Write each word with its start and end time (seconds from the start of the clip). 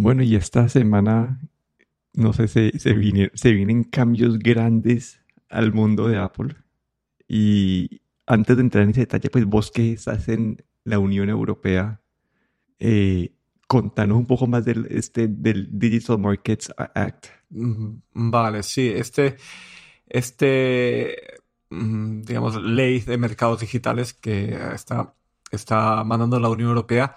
Bueno, 0.00 0.22
y 0.22 0.36
esta 0.36 0.68
semana, 0.68 1.40
no 2.14 2.32
sé, 2.32 2.46
se, 2.46 2.78
se, 2.78 2.92
vienen 2.94 3.82
cambios 3.82 4.38
grandes 4.38 5.20
al 5.48 5.72
mundo 5.72 6.06
de 6.06 6.18
Apple. 6.18 6.54
Y 7.26 8.00
antes 8.24 8.56
de 8.56 8.62
entrar 8.62 8.84
en 8.84 8.90
ese 8.90 9.00
detalle, 9.00 9.28
pues 9.28 9.44
vos 9.44 9.72
que 9.72 9.92
estás 9.94 10.28
en 10.28 10.62
la 10.84 11.00
Unión 11.00 11.28
Europea, 11.28 12.00
eh, 12.78 13.32
contanos 13.66 14.18
un 14.18 14.26
poco 14.26 14.46
más 14.46 14.64
del, 14.64 14.86
este, 14.88 15.26
del 15.26 15.68
Digital 15.78 16.18
Markets 16.18 16.72
Act. 16.76 17.26
Vale, 17.50 18.62
sí, 18.62 18.88
este, 18.88 19.36
este, 20.06 21.16
mm, 21.70 22.22
digamos, 22.22 22.54
ley 22.62 23.00
de 23.00 23.18
mercados 23.18 23.60
digitales 23.60 24.14
que 24.14 24.56
está, 24.72 25.12
está 25.50 26.04
mandando 26.04 26.38
la 26.38 26.50
Unión 26.50 26.68
Europea 26.68 27.16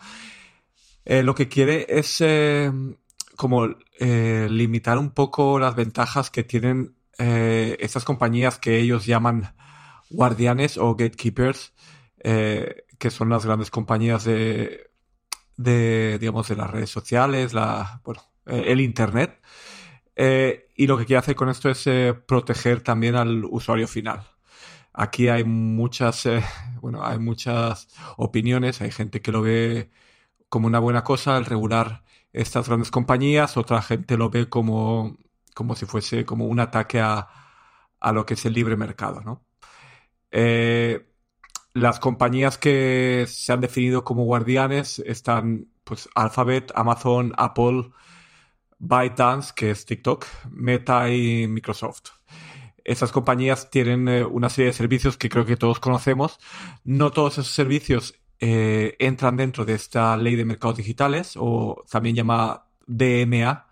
eh, 1.06 1.24
lo 1.24 1.34
que 1.36 1.48
quiere 1.48 1.86
es 1.90 2.22
eh, 2.22 2.72
como 3.36 3.68
eh, 4.00 4.48
limitar 4.50 4.98
un 4.98 5.12
poco 5.12 5.60
las 5.60 5.76
ventajas 5.76 6.30
que 6.30 6.44
tienen 6.44 6.96
estas 7.18 8.04
compañías 8.04 8.58
que 8.58 8.80
ellos 8.80 9.06
llaman 9.06 9.54
guardianes 10.10 10.80
o 10.80 10.96
gatekeepers, 10.96 11.72
que 12.18 13.10
son 13.12 13.30
las 13.30 13.46
grandes 13.46 13.70
compañías 13.70 14.24
de, 14.24 14.90
de, 15.56 16.18
digamos, 16.20 16.48
de 16.48 16.56
las 16.56 16.72
redes 16.72 16.90
sociales, 16.90 17.54
la, 17.54 18.02
bueno, 18.04 18.24
el 18.48 18.82
Internet. 18.82 19.40
y 20.18 20.88
lo 20.88 20.98
que 20.98 21.06
quiere 21.06 21.20
hacer 21.20 21.36
con 21.36 21.50
esto 21.50 21.70
es 21.70 21.88
proteger 22.26 22.82
también 22.82 23.14
al 23.16 23.46
usuario 23.46 23.88
final. 23.88 24.28
Aquí 24.92 25.28
hay 25.28 25.44
muchas, 25.44 26.28
bueno, 26.82 27.06
hay 27.06 27.20
muchas 27.20 27.88
opiniones, 28.18 28.82
hay 28.82 28.90
gente 28.90 29.22
que 29.22 29.32
lo 29.32 29.44
ve 29.44 29.92
como 30.52 30.68
una 30.68 30.80
buena 30.80 31.04
cosa 31.06 31.38
el 31.38 31.46
regular 31.46 32.04
estas 32.34 32.68
grandes 32.68 32.92
compañías, 32.92 33.56
otra 33.56 33.82
gente 33.82 34.18
lo 34.18 34.30
ve 34.30 34.50
como, 34.50 35.18
como 35.56 35.76
si 35.78 35.86
fuese 35.86 36.26
como 36.26 36.46
un 36.46 36.60
ataque 36.60 37.00
a, 37.00 37.30
lo 38.14 38.26
que 38.26 38.34
es 38.34 38.46
el 38.46 38.54
libre 38.54 38.76
mercado, 38.76 39.22
¿no? 39.22 39.46
Eh, 40.32 41.08
las 41.74 42.00
compañías 42.02 42.58
que 42.58 43.26
se 43.30 43.54
han 43.54 43.62
definido 43.62 44.04
como 44.04 44.26
guardianes 44.26 45.00
están 45.00 45.70
pues 45.86 46.10
Alphabet, 46.16 46.72
Amazon, 46.76 47.34
Apple, 47.38 47.92
ByteDance, 48.80 49.54
que 49.56 49.72
es 49.72 49.86
TikTok, 49.86 50.26
Meta 50.50 51.10
y 51.10 51.48
Microsoft. 51.48 52.10
Estas 52.84 53.14
compañías 53.14 53.70
tienen 53.70 54.08
eh, 54.10 54.26
una 54.26 54.50
serie 54.50 54.72
de 54.72 54.74
servicios 54.74 55.18
que 55.18 55.30
creo 55.30 55.46
que 55.46 55.56
todos 55.56 55.80
conocemos. 55.80 56.40
No 56.84 57.12
todos 57.12 57.38
esos 57.38 57.54
servicios 57.54 58.21
eh, 58.44 58.96
entran 58.98 59.38
dentro 59.38 59.66
de 59.66 59.76
esta 59.76 60.18
ley 60.18 60.36
de 60.36 60.46
mercados 60.46 60.78
digitales 60.78 61.34
o 61.38 61.86
también 61.88 62.16
llamada 62.16 62.66
DMA, 62.88 63.68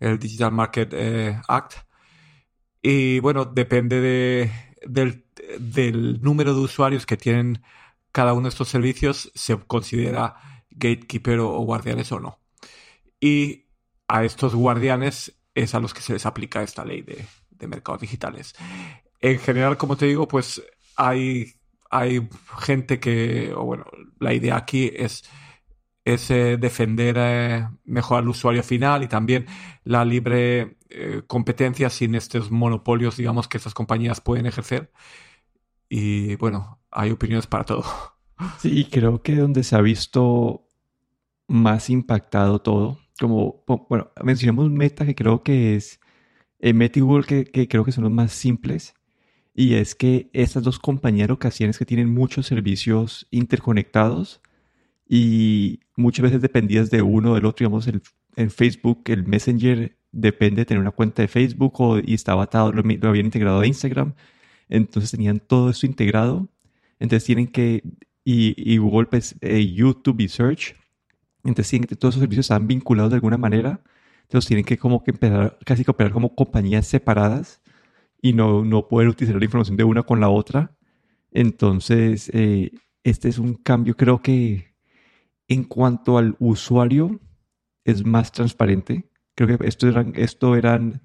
el 0.00 0.18
Digital 0.18 0.52
Market 0.52 0.88
eh, 0.94 1.38
Act. 1.46 1.74
Y 2.80 3.20
bueno, 3.20 3.44
depende 3.44 4.00
de, 4.00 4.50
del, 5.58 6.22
número 6.22 6.54
de 6.54 6.60
usuarios 6.60 7.04
que 7.04 7.18
tienen 7.18 7.62
cada 8.10 8.32
uno 8.32 8.44
de 8.44 8.48
estos 8.48 8.68
servicios, 8.68 9.30
se 9.34 9.58
considera 9.58 10.62
gatekeeper 10.70 11.40
o, 11.40 11.58
guardianes 11.60 12.10
o 12.10 12.18
no. 12.18 12.38
Y 13.20 13.66
a 14.08 14.24
estos 14.24 14.54
guardianes 14.54 15.36
es 15.54 15.74
a 15.74 15.80
los 15.80 15.92
que 15.92 16.00
se 16.00 16.14
les 16.14 16.24
aplica 16.24 16.62
esta 16.62 16.86
ley 16.86 17.02
de 17.02 17.66
mercados 17.66 18.00
digitales. 18.00 18.54
En 19.20 19.38
general, 19.40 19.76
como 19.76 19.96
te 19.98 20.06
digo, 20.06 20.26
pues 20.26 20.62
hay 20.96 21.55
hay 21.90 22.28
gente 22.58 23.00
que, 23.00 23.52
o 23.54 23.64
bueno, 23.64 23.84
la 24.18 24.34
idea 24.34 24.56
aquí 24.56 24.90
es, 24.94 25.24
es 26.04 26.30
eh, 26.30 26.56
defender 26.56 27.16
eh, 27.18 27.68
mejor 27.84 28.18
al 28.18 28.28
usuario 28.28 28.62
final 28.62 29.02
y 29.02 29.08
también 29.08 29.46
la 29.84 30.04
libre 30.04 30.78
eh, 30.90 31.22
competencia 31.26 31.90
sin 31.90 32.14
estos 32.14 32.50
monopolios, 32.50 33.16
digamos, 33.16 33.48
que 33.48 33.58
estas 33.58 33.74
compañías 33.74 34.20
pueden 34.20 34.46
ejercer. 34.46 34.92
Y 35.88 36.36
bueno, 36.36 36.80
hay 36.90 37.10
opiniones 37.10 37.46
para 37.46 37.64
todo. 37.64 37.84
Sí, 38.58 38.86
creo 38.90 39.22
que 39.22 39.34
donde 39.34 39.64
se 39.64 39.76
ha 39.76 39.80
visto 39.80 40.68
más 41.48 41.88
impactado 41.88 42.60
todo, 42.60 42.98
como, 43.18 43.64
bueno, 43.88 44.10
mencionamos 44.22 44.70
Meta, 44.70 45.06
que 45.06 45.14
creo 45.14 45.42
que 45.42 45.74
es, 45.74 46.00
Meta 46.60 46.98
y 46.98 47.02
Google, 47.02 47.24
que, 47.24 47.46
que 47.46 47.66
creo 47.66 47.82
que 47.82 47.92
son 47.92 48.04
los 48.04 48.12
más 48.12 48.32
simples 48.32 48.95
y 49.58 49.74
es 49.74 49.94
que 49.94 50.28
estas 50.34 50.62
dos 50.62 50.78
compañías 50.78 51.30
ocasiones 51.30 51.78
que 51.78 51.86
tienen 51.86 52.12
muchos 52.12 52.46
servicios 52.46 53.26
interconectados 53.30 54.42
y 55.08 55.80
muchas 55.96 56.24
veces 56.24 56.42
dependidas 56.42 56.90
de 56.90 57.00
uno 57.00 57.32
o 57.32 57.34
del 57.36 57.46
otro, 57.46 57.64
digamos, 57.64 57.86
el, 57.86 58.02
en 58.36 58.50
Facebook, 58.50 59.04
el 59.06 59.26
Messenger 59.26 59.96
depende 60.12 60.60
de 60.60 60.66
tener 60.66 60.82
una 60.82 60.90
cuenta 60.90 61.22
de 61.22 61.28
Facebook 61.28 61.80
o, 61.80 61.98
y 61.98 62.12
estaba 62.12 62.42
atado, 62.42 62.70
lo, 62.70 62.82
habían 63.08 63.24
integrado 63.24 63.60
a 63.60 63.66
Instagram, 63.66 64.12
entonces 64.68 65.10
tenían 65.10 65.40
todo 65.40 65.70
eso 65.70 65.86
integrado, 65.86 66.50
entonces 66.98 67.24
tienen 67.24 67.46
que, 67.46 67.82
y, 68.24 68.54
y 68.58 68.76
Google, 68.76 69.06
pues, 69.06 69.36
eh, 69.40 69.72
YouTube 69.72 70.20
y 70.20 70.28
Search, 70.28 70.74
entonces 71.44 71.70
tienen 71.70 71.88
que 71.88 71.96
todos 71.96 72.14
esos 72.14 72.20
servicios 72.20 72.44
están 72.44 72.66
vinculados 72.66 73.10
de 73.10 73.16
alguna 73.16 73.38
manera, 73.38 73.80
entonces 74.24 74.48
tienen 74.48 74.66
que 74.66 74.76
como 74.76 75.02
que 75.02 75.12
empezar 75.12 75.58
casi 75.64 75.82
que 75.82 75.90
operar 75.92 76.12
como 76.12 76.34
compañías 76.34 76.86
separadas 76.86 77.62
y 78.28 78.32
no, 78.32 78.64
no 78.64 78.88
poder 78.88 79.08
utilizar 79.08 79.38
la 79.38 79.44
información 79.44 79.76
de 79.76 79.84
una 79.84 80.02
con 80.02 80.20
la 80.20 80.28
otra. 80.28 80.76
Entonces, 81.30 82.30
eh, 82.34 82.72
este 83.04 83.28
es 83.28 83.38
un 83.38 83.54
cambio, 83.54 83.96
creo 83.96 84.20
que 84.20 84.74
en 85.48 85.64
cuanto 85.64 86.18
al 86.18 86.36
usuario, 86.38 87.20
es 87.84 88.04
más 88.04 88.32
transparente. 88.32 89.08
Creo 89.34 89.58
que 89.58 89.66
esto 89.68 89.88
eran, 89.88 90.12
esto 90.16 90.56
eran 90.56 91.02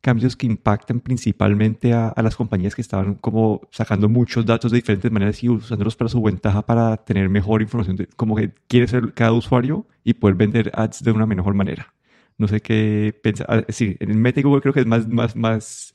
cambios 0.00 0.36
que 0.36 0.46
impactan 0.46 1.00
principalmente 1.00 1.94
a, 1.94 2.12
las 2.16 2.36
compañías 2.36 2.74
que 2.74 2.82
estaban 2.82 3.14
como 3.14 3.62
sacando 3.70 4.08
muchos 4.08 4.44
datos 4.44 4.70
de 4.72 4.78
diferentes 4.78 5.10
maneras 5.10 5.42
y 5.42 5.48
usándolos 5.48 5.96
para 5.96 6.10
su 6.10 6.20
ventaja 6.20 6.66
para 6.66 6.96
tener 6.98 7.28
mejor 7.28 7.62
información, 7.62 7.96
como 8.16 8.36
que 8.36 8.52
quiere 8.68 8.88
ser 8.88 9.14
cada 9.14 9.32
usuario 9.32 9.86
y 10.02 10.14
poder 10.14 10.34
vender 10.34 10.72
ads 10.74 11.04
de 11.04 11.12
una 11.12 11.24
mejor 11.24 11.54
manera. 11.54 11.94
No 12.36 12.48
sé 12.48 12.60
qué 12.60 13.18
pensar. 13.22 13.46
Ah, 13.48 13.64
sí, 13.68 13.96
en 14.00 14.20
Meta 14.20 14.42
Google 14.42 14.60
creo 14.60 14.74
que 14.74 14.80
es 14.80 14.86
más, 14.86 15.08
más, 15.08 15.36
más 15.36 15.94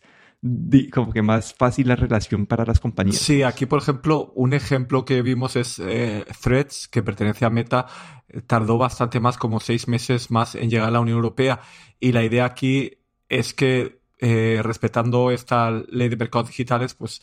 como 0.92 1.12
que 1.12 1.22
más 1.22 1.54
fácil 1.54 1.90
la 1.90 1.96
relación 1.96 2.46
para 2.46 2.66
las 2.66 2.80
compañías. 2.80 3.18
Sí, 3.18 3.44
aquí 3.44 3.66
por 3.66 3.82
ejemplo, 3.82 4.32
un 4.36 4.54
ejemplo 4.54 5.04
que 5.04 5.22
vimos 5.22 5.56
es 5.56 5.80
eh, 5.80 6.26
Threads, 6.42 6.88
que 6.88 7.04
pertenece 7.04 7.46
a 7.46 7.50
Meta, 7.50 7.88
eh, 8.28 8.42
tardó 8.42 8.78
bastante 8.78 9.20
más, 9.20 9.38
como 9.38 9.60
seis 9.60 9.88
meses 9.88 10.32
más 10.32 10.56
en 10.56 10.70
llegar 10.70 10.88
a 10.88 10.92
la 10.92 11.02
Unión 11.02 11.18
Europea. 11.18 11.60
Y 12.00 12.14
la 12.14 12.24
idea 12.24 12.46
aquí 12.46 13.00
es 13.28 13.54
que 13.54 14.00
eh, 14.22 14.62
respetando 14.64 15.32
esta 15.32 15.72
ley 15.72 16.08
de 16.08 16.18
mercados 16.18 16.50
digitales, 16.50 16.94
pues 16.94 17.22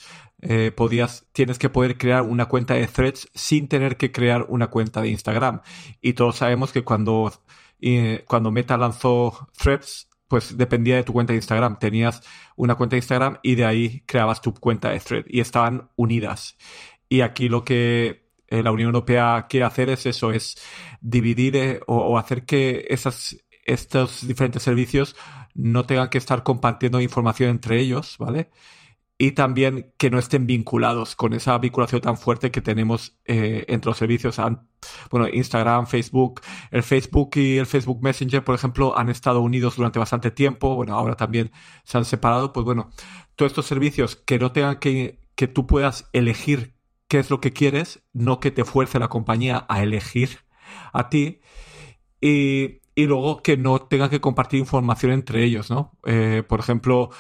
podías, 0.77 1.27
tienes 1.33 1.59
que 1.59 1.71
poder 1.71 1.97
crear 1.97 2.23
una 2.23 2.47
cuenta 2.47 2.75
de 2.75 2.87
Threads 2.87 3.29
sin 3.35 3.69
tener 3.69 3.97
que 3.97 4.13
crear 4.13 4.45
una 4.49 4.69
cuenta 4.69 5.01
de 5.01 5.09
Instagram. 5.09 5.63
Y 6.03 6.13
todos 6.13 6.37
sabemos 6.37 6.73
que 6.73 6.85
cuando, 6.85 7.33
cuando 8.27 8.51
Meta 8.51 8.77
lanzó 8.77 9.49
Threads, 9.59 10.09
pues 10.29 10.57
dependía 10.57 10.97
de 10.97 11.05
tu 11.05 11.13
cuenta 11.13 11.33
de 11.33 11.39
Instagram. 11.39 11.79
Tenías 11.79 12.23
una 12.57 12.75
cuenta 12.75 12.97
de 12.97 12.99
Instagram 12.99 13.39
y 13.43 13.55
de 13.55 13.65
ahí 13.65 14.03
creabas 14.07 14.41
tu 14.41 14.55
cuenta 14.55 14.91
de 14.91 15.01
Thread 15.01 15.25
y 15.29 15.41
estaban 15.41 15.91
unidas. 15.97 16.57
Y 17.09 17.21
aquí 17.21 17.49
lo 17.49 17.65
que 17.65 18.27
eh, 18.49 18.63
la 18.63 18.73
Unión 18.73 18.89
Europea 18.89 19.47
quiere 19.49 19.67
hacer 19.67 19.91
es 19.91 20.07
eso, 20.07 20.31
es 20.31 20.57
dividir 21.01 21.57
eh, 21.57 21.81
o, 21.87 22.19
hacer 22.19 22.45
que 22.45 22.87
esas, 22.91 23.37
estos 23.65 24.27
diferentes 24.27 24.63
servicios 24.63 25.17
no 25.55 25.85
tengan 25.87 26.11
que 26.11 26.19
estar 26.19 26.43
compartiendo 26.43 27.01
información 27.01 27.51
entre 27.51 27.81
ellos, 27.81 28.17
¿vale? 28.19 28.51
Y 29.19 29.33
también 29.33 29.93
que 29.97 30.11
no 30.11 30.19
estén 30.19 30.47
vinculados 30.47 31.17
con 31.17 31.33
esa 31.33 31.57
vinculación 31.59 32.03
tan 32.03 32.19
fuerte 32.19 32.51
que 32.51 32.61
tenemos 32.61 33.19
eh, 33.25 33.65
entre 33.69 33.91
los 33.91 33.97
servicios. 33.97 34.39
Bueno, 35.11 35.27
Instagram, 35.29 35.87
Facebook, 35.87 36.43
el 36.71 36.83
Facebook 36.83 37.31
y 37.37 37.57
el 37.57 37.67
Facebook 37.67 38.03
Messenger, 38.03 38.45
por 38.45 38.55
ejemplo, 38.55 38.97
han 38.99 39.09
estado 39.09 39.41
unidos 39.41 39.77
durante 39.77 39.99
bastante 39.99 40.31
tiempo. 40.31 40.75
Bueno, 40.77 40.95
ahora 40.95 41.17
también 41.17 41.51
se 41.85 41.97
han 41.97 42.05
separado. 42.05 42.53
Pues 42.53 42.65
bueno, 42.65 42.91
todos 43.37 43.53
estos 43.53 43.67
servicios 43.67 44.17
que 44.17 44.39
no 44.39 44.53
tengan 44.53 44.77
que, 44.77 45.19
que 45.35 45.49
tú 45.49 45.67
puedas 45.67 46.11
elegir 46.13 46.75
qué 47.09 47.19
es 47.19 47.31
lo 47.31 47.41
que 47.41 47.53
quieres, 47.53 48.03
no 48.13 48.39
que 48.39 48.51
te 48.51 48.65
fuerce 48.65 48.99
la 48.99 49.09
compañía 49.09 49.65
a 49.69 49.83
elegir 49.83 50.41
a 50.93 51.09
ti. 51.09 51.41
Y, 52.21 52.81
y 52.95 53.07
luego 53.07 53.43
que 53.43 53.57
no 53.57 53.79
tengan 53.79 54.11
que 54.11 54.21
compartir 54.21 54.59
información 54.59 55.13
entre 55.13 55.45
ellos, 55.45 55.71
¿no? 55.71 55.93
Eh, 56.07 56.43
por 56.49 56.61
ejemplo, 56.61 57.11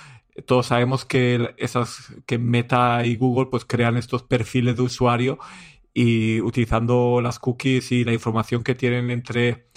todos 0.45 0.67
sabemos 0.67 1.05
que 1.05 1.55
esas 1.57 2.15
que 2.27 2.39
Meta 2.39 3.05
y 3.07 3.17
Google 3.17 3.47
pues 3.51 3.65
crean 3.65 3.97
estos 3.97 4.23
perfiles 4.23 4.77
de 4.77 4.83
usuario 4.83 5.39
y 5.95 6.41
utilizando 6.43 7.21
las 7.23 7.39
cookies 7.39 7.93
y 7.93 8.05
la 8.05 8.13
información 8.13 8.63
que 8.63 8.75
tienen 8.75 9.11
entre 9.11 9.69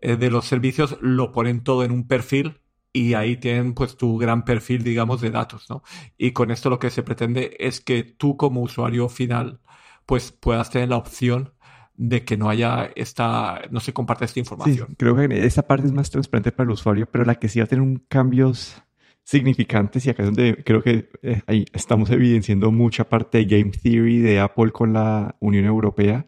eh, 0.00 0.16
de 0.16 0.30
los 0.30 0.46
servicios 0.46 0.96
lo 1.00 1.32
ponen 1.32 1.62
todo 1.62 1.84
en 1.84 1.90
un 1.90 2.06
perfil 2.06 2.60
y 2.92 3.14
ahí 3.14 3.36
tienen 3.36 3.74
pues 3.74 3.96
tu 3.96 4.16
gran 4.16 4.44
perfil 4.44 4.82
digamos 4.82 5.20
de 5.20 5.30
datos, 5.30 5.68
¿no? 5.68 5.82
Y 6.16 6.32
con 6.32 6.50
esto 6.50 6.70
lo 6.70 6.78
que 6.78 6.90
se 6.90 7.02
pretende 7.02 7.56
es 7.58 7.80
que 7.80 8.02
tú 8.02 8.36
como 8.36 8.62
usuario 8.62 9.08
final 9.08 9.60
pues 10.06 10.32
puedas 10.32 10.70
tener 10.70 10.88
la 10.88 10.96
opción 10.96 11.52
de 11.98 12.24
que 12.24 12.36
no 12.36 12.48
haya 12.48 12.90
esta, 12.94 13.60
no 13.70 13.80
se 13.80 13.92
comparte 13.92 14.24
esta 14.24 14.38
información. 14.38 14.86
Sí, 14.90 14.96
creo 14.96 15.16
que 15.16 15.44
esa 15.44 15.66
parte 15.66 15.86
es 15.86 15.92
más 15.92 16.08
transparente 16.10 16.52
para 16.52 16.64
el 16.64 16.70
usuario, 16.70 17.06
pero 17.10 17.24
la 17.24 17.34
que 17.34 17.48
sí 17.48 17.58
va 17.58 17.64
a 17.64 17.68
tener 17.68 17.82
un 17.82 18.04
cambios 18.08 18.82
significantes 19.28 20.06
y 20.06 20.10
acá 20.10 20.22
es 20.22 20.28
donde 20.28 20.64
creo 20.64 20.82
que 20.82 21.10
eh, 21.20 21.42
ahí 21.46 21.66
estamos 21.74 22.08
evidenciando 22.08 22.72
mucha 22.72 23.10
parte 23.10 23.36
de 23.36 23.44
Game 23.44 23.72
Theory 23.72 24.20
de 24.20 24.40
Apple 24.40 24.70
con 24.70 24.94
la 24.94 25.36
Unión 25.40 25.66
Europea, 25.66 26.26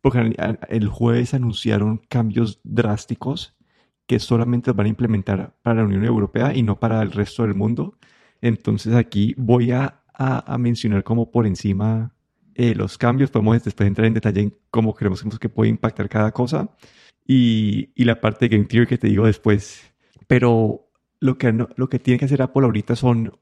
porque 0.00 0.34
el 0.68 0.88
jueves 0.88 1.32
anunciaron 1.32 1.98
cambios 2.08 2.60
drásticos 2.64 3.56
que 4.08 4.18
solamente 4.18 4.72
van 4.72 4.86
a 4.86 4.88
implementar 4.88 5.54
para 5.62 5.82
la 5.82 5.86
Unión 5.86 6.04
Europea 6.04 6.52
y 6.52 6.64
no 6.64 6.80
para 6.80 7.00
el 7.02 7.12
resto 7.12 7.44
del 7.44 7.54
mundo. 7.54 7.96
Entonces 8.40 8.96
aquí 8.96 9.32
voy 9.38 9.70
a, 9.70 10.02
a, 10.12 10.58
mencionar 10.58 11.04
como 11.04 11.30
por 11.30 11.46
encima 11.46 12.16
eh, 12.56 12.74
los 12.74 12.98
cambios, 12.98 13.30
podemos 13.30 13.62
después 13.62 13.86
entrar 13.86 14.08
en 14.08 14.14
detalle 14.14 14.40
en 14.40 14.56
cómo 14.70 14.92
creemos 14.92 15.22
que 15.38 15.48
puede 15.48 15.70
impactar 15.70 16.08
cada 16.08 16.32
cosa 16.32 16.68
y, 17.24 17.92
y 17.94 18.04
la 18.06 18.20
parte 18.20 18.48
de 18.48 18.56
Game 18.56 18.66
Theory 18.66 18.88
que 18.88 18.98
te 18.98 19.06
digo 19.06 19.26
después. 19.26 19.94
Pero 20.26 20.89
lo 21.20 21.36
que, 21.38 21.52
lo 21.52 21.88
que 21.88 21.98
tiene 21.98 22.18
que 22.18 22.24
hacer 22.24 22.42
Apple 22.42 22.64
ahorita 22.64 22.96
son, 22.96 23.38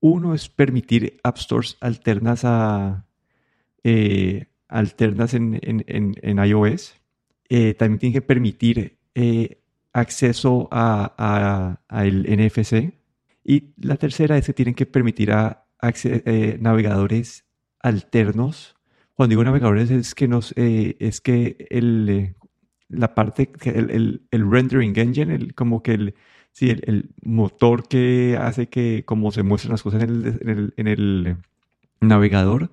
uno 0.00 0.34
es 0.34 0.48
permitir 0.48 1.18
App 1.22 1.36
Stores 1.38 1.76
alternas 1.80 2.42
a 2.44 3.06
eh, 3.82 4.46
alternas 4.68 5.34
en, 5.34 5.58
en, 5.62 6.14
en, 6.22 6.38
iOS. 6.38 6.94
Eh, 7.48 7.74
también 7.74 7.98
tiene 7.98 8.12
que 8.14 8.22
permitir 8.22 8.98
eh, 9.14 9.60
acceso 9.92 10.68
a, 10.70 11.78
a, 11.88 12.04
el 12.06 12.22
NFC. 12.22 12.94
Y 13.44 13.74
la 13.76 13.96
tercera 13.96 14.38
es 14.38 14.46
que 14.46 14.52
tienen 14.52 14.74
que 14.74 14.86
permitir 14.86 15.32
a, 15.32 15.66
navegadores 16.60 17.44
alternos. 17.80 18.76
Cuando 19.12 19.32
digo 19.32 19.44
navegadores 19.44 19.90
es 19.90 20.14
que 20.14 20.28
nos 20.28 20.54
es 20.56 21.20
que 21.20 21.66
el 21.68 22.36
la 22.88 23.14
parte 23.14 23.50
el, 23.64 23.90
el, 23.90 24.22
el 24.30 24.50
rendering 24.50 24.98
engine, 24.98 25.34
el, 25.34 25.54
como 25.54 25.82
que 25.82 25.92
el, 25.92 26.14
sí, 26.54 26.70
el, 26.70 27.10
motor 27.22 27.86
que 27.86 28.38
hace 28.40 28.68
que 28.68 29.04
como 29.04 29.30
se 29.32 29.42
muestran 29.42 29.72
las 29.72 29.82
cosas 29.82 30.02
en 30.04 30.88
el, 30.88 31.36
navegador 32.00 32.70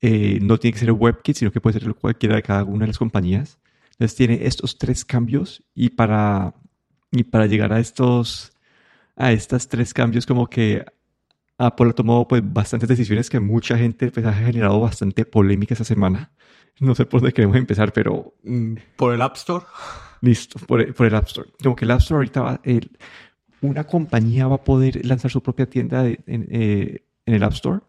eh, 0.00 0.38
no 0.42 0.58
tiene 0.58 0.74
que 0.74 0.80
ser 0.80 0.92
WebKit, 0.92 1.36
sino 1.36 1.50
que 1.50 1.60
puede 1.60 1.80
ser 1.80 1.94
cualquiera 1.94 2.36
de 2.36 2.42
cada 2.42 2.64
una 2.64 2.80
de 2.80 2.88
las 2.88 2.98
compañías. 2.98 3.58
Entonces 3.92 4.16
tiene 4.16 4.46
estos 4.46 4.78
tres 4.78 5.04
cambios 5.04 5.64
y 5.74 5.90
para, 5.90 6.54
y 7.10 7.24
para 7.24 7.46
llegar 7.46 7.72
a 7.72 7.80
estos 7.80 8.52
a 9.16 9.32
estos 9.32 9.68
tres 9.68 9.94
cambios 9.94 10.26
como 10.26 10.46
que 10.46 10.84
Apple 11.58 11.90
ha 11.90 11.92
tomado 11.94 12.28
pues 12.28 12.42
bastantes 12.44 12.88
decisiones 12.88 13.30
que 13.30 13.40
mucha 13.40 13.78
gente 13.78 14.10
pues, 14.10 14.26
ha 14.26 14.32
generado 14.32 14.80
bastante 14.80 15.24
polémica 15.24 15.74
esa 15.74 15.84
semana. 15.84 16.30
No 16.78 16.94
sé 16.94 17.06
por 17.06 17.20
dónde 17.20 17.32
queremos 17.32 17.56
empezar, 17.56 17.92
pero... 17.92 18.34
Mm, 18.42 18.74
¿Por 18.96 19.14
el 19.14 19.22
App 19.22 19.36
Store? 19.36 19.64
Listo, 20.20 20.58
por, 20.66 20.80
el 20.80 21.14
App 21.14 21.26
Store. 21.26 21.48
Como 21.62 21.76
que 21.76 21.84
el 21.84 21.90
App 21.90 22.00
Store 22.00 22.18
ahorita 22.18 22.40
va, 22.40 22.60
una 23.60 23.84
compañía 23.84 24.46
va 24.46 24.56
a 24.56 24.64
poder 24.64 25.04
lanzar 25.04 25.30
su 25.30 25.42
propia 25.42 25.66
tienda 25.68 26.06
eh, 26.06 26.18
en, 26.26 27.34
el 27.34 27.42
App 27.42 27.52
Store, 27.52 27.80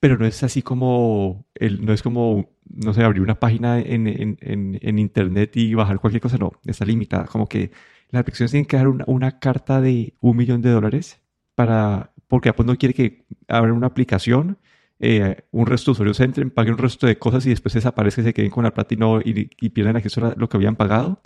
pero 0.00 0.16
no 0.16 0.26
es 0.26 0.42
así 0.42 0.62
como, 0.62 1.46
el, 1.54 1.84
no 1.84 1.92
es 1.92 2.02
como, 2.02 2.50
no 2.68 2.94
sé, 2.94 3.02
abrir 3.02 3.22
una 3.22 3.38
página 3.38 3.80
en, 3.80 4.98
Internet 4.98 5.56
y 5.56 5.74
bajar 5.74 6.00
cualquier 6.00 6.22
cosa, 6.22 6.38
no, 6.38 6.52
está 6.64 6.84
limitada. 6.84 7.26
Como 7.26 7.46
que 7.48 7.70
las 8.10 8.20
aplicaciones 8.20 8.52
tienen 8.52 8.66
que 8.66 8.76
dar 8.76 8.88
una, 8.88 9.38
carta 9.38 9.80
de 9.80 10.14
un 10.20 10.36
millón 10.36 10.62
de 10.62 10.70
dólares 10.70 11.20
para, 11.54 12.12
porque 12.26 12.48
Apple 12.48 12.66
no 12.66 12.76
quiere 12.76 12.94
que 12.94 13.24
abran 13.48 13.72
una 13.72 13.88
aplicación 13.88 14.58
eh, 15.00 15.44
un 15.52 15.66
resto 15.66 15.90
de 15.90 15.92
usuarios 15.92 16.18
entren, 16.18 16.50
paguen 16.50 16.74
un 16.74 16.78
resto 16.78 17.06
de 17.06 17.18
cosas 17.18 17.46
y 17.46 17.50
después 17.50 17.72
desaparezcan, 17.72 18.24
se 18.24 18.34
queden 18.34 18.50
con 18.50 18.64
la 18.64 18.74
plata 18.74 18.94
y, 18.94 18.96
no, 18.96 19.20
y, 19.20 19.48
y 19.60 19.68
pierdan 19.68 19.96
acceso 19.96 20.26
a 20.26 20.34
lo 20.36 20.48
que 20.48 20.56
habían 20.56 20.76
pagado. 20.76 21.20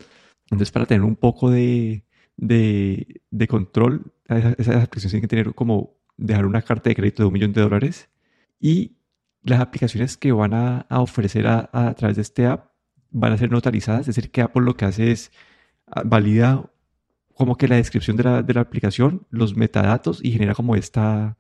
Entonces, 0.53 0.71
para 0.71 0.87
tener 0.87 1.03
un 1.03 1.17
poco 1.17 1.51
de, 1.51 2.05
de, 2.37 3.23
de 3.31 3.49
control, 3.49 4.13
esas, 4.29 4.53
aplicaciones 4.77 5.11
tienen 5.11 5.23
que 5.23 5.29
tener 5.29 5.55
como 5.55 5.97
dejar 6.17 6.47
una 6.47 6.63
carta 6.63 6.91
de 6.91 6.95
crédito 6.95 7.23
de 7.23 7.29
un 7.29 7.33
millón 7.33 7.53
de 7.53 7.63
dólares 7.63 8.11
y 8.61 8.97
las 9.43 9.61
aplicaciones 9.61 10.17
que 10.17 10.31
van 10.31 10.55
a, 10.55 10.81
a 10.89 11.01
ofrecer 11.01 11.47
a, 11.47 11.71
a, 11.73 11.95
través 11.95 12.17
de 12.17 12.23
este 12.23 12.47
app 12.47 12.71
van 13.11 13.33
a 13.33 13.39
ser 13.39 13.51
notarizadas, 13.51 14.03
es 14.03 14.15
decir, 14.15 14.31
que 14.31 14.43
Apple 14.43 14.63
lo 14.63 14.77
que 14.77 14.85
hace 14.85 15.11
es 15.11 15.33
ah, 15.87 16.03
valida 16.05 16.71
como 17.35 17.57
que 17.57 17.67
la 17.67 17.77
descripción 17.77 18.17
de 18.17 18.25
la, 18.25 18.43
de 18.43 18.55
la 18.55 18.61
aplicación, 18.61 19.27
los 19.31 19.57
metadatos 19.57 20.21
y 20.23 20.33
genera 20.33 20.55
como 20.55 20.77
esta, 20.77 21.39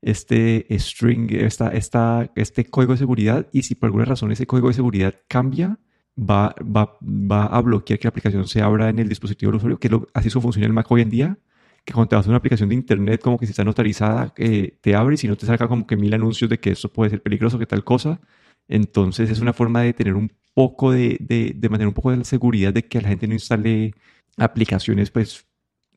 este 0.00 0.66
string, 0.78 1.32
esta, 1.32 1.68
esta, 1.68 2.30
este 2.36 2.64
código 2.66 2.92
de 2.92 2.98
seguridad. 2.98 3.48
Y 3.52 3.62
si 3.62 3.74
por 3.74 3.88
alguna 3.88 4.04
razón 4.04 4.32
ese 4.32 4.46
código 4.46 4.68
de 4.68 4.74
seguridad 4.74 5.14
cambia, 5.28 5.78
va, 6.18 6.54
va, 6.62 6.96
va 7.02 7.46
a 7.46 7.60
bloquear 7.60 7.98
que 7.98 8.04
la 8.04 8.10
aplicación 8.10 8.46
se 8.46 8.62
abra 8.62 8.88
en 8.88 8.98
el 8.98 9.08
dispositivo 9.08 9.50
del 9.50 9.56
usuario, 9.56 9.78
que 9.78 9.88
lo, 9.88 10.08
así 10.14 10.28
eso 10.28 10.40
funciona 10.40 10.66
el 10.66 10.72
Mac 10.72 10.90
hoy 10.90 11.02
en 11.02 11.10
día, 11.10 11.38
que 11.84 11.92
cuando 11.92 12.08
te 12.08 12.16
vas 12.16 12.26
a 12.26 12.28
una 12.30 12.38
aplicación 12.38 12.68
de 12.68 12.74
internet 12.74 13.20
como 13.20 13.38
que 13.38 13.46
si 13.46 13.50
está 13.50 13.64
notarizada, 13.64 14.32
eh, 14.36 14.78
te 14.80 14.94
abre 14.94 15.14
y 15.14 15.18
si 15.18 15.28
no 15.28 15.36
te 15.36 15.46
salga 15.46 15.68
como 15.68 15.86
que 15.86 15.96
mil 15.96 16.14
anuncios 16.14 16.48
de 16.48 16.58
que 16.58 16.70
eso 16.70 16.92
puede 16.92 17.10
ser 17.10 17.22
peligroso, 17.22 17.58
que 17.58 17.66
tal 17.66 17.84
cosa. 17.84 18.20
Entonces 18.68 19.30
es 19.30 19.40
una 19.40 19.52
forma 19.52 19.82
de 19.82 19.92
tener 19.92 20.14
un 20.14 20.32
poco 20.54 20.92
de, 20.92 21.18
de, 21.20 21.52
de 21.54 21.68
mantener 21.68 21.88
un 21.88 21.94
poco 21.94 22.10
de 22.10 22.18
la 22.18 22.24
seguridad 22.24 22.72
de 22.72 22.84
que 22.86 23.02
la 23.02 23.08
gente 23.08 23.26
no 23.26 23.34
instale 23.34 23.92
aplicaciones 24.38 25.10
pues 25.10 25.46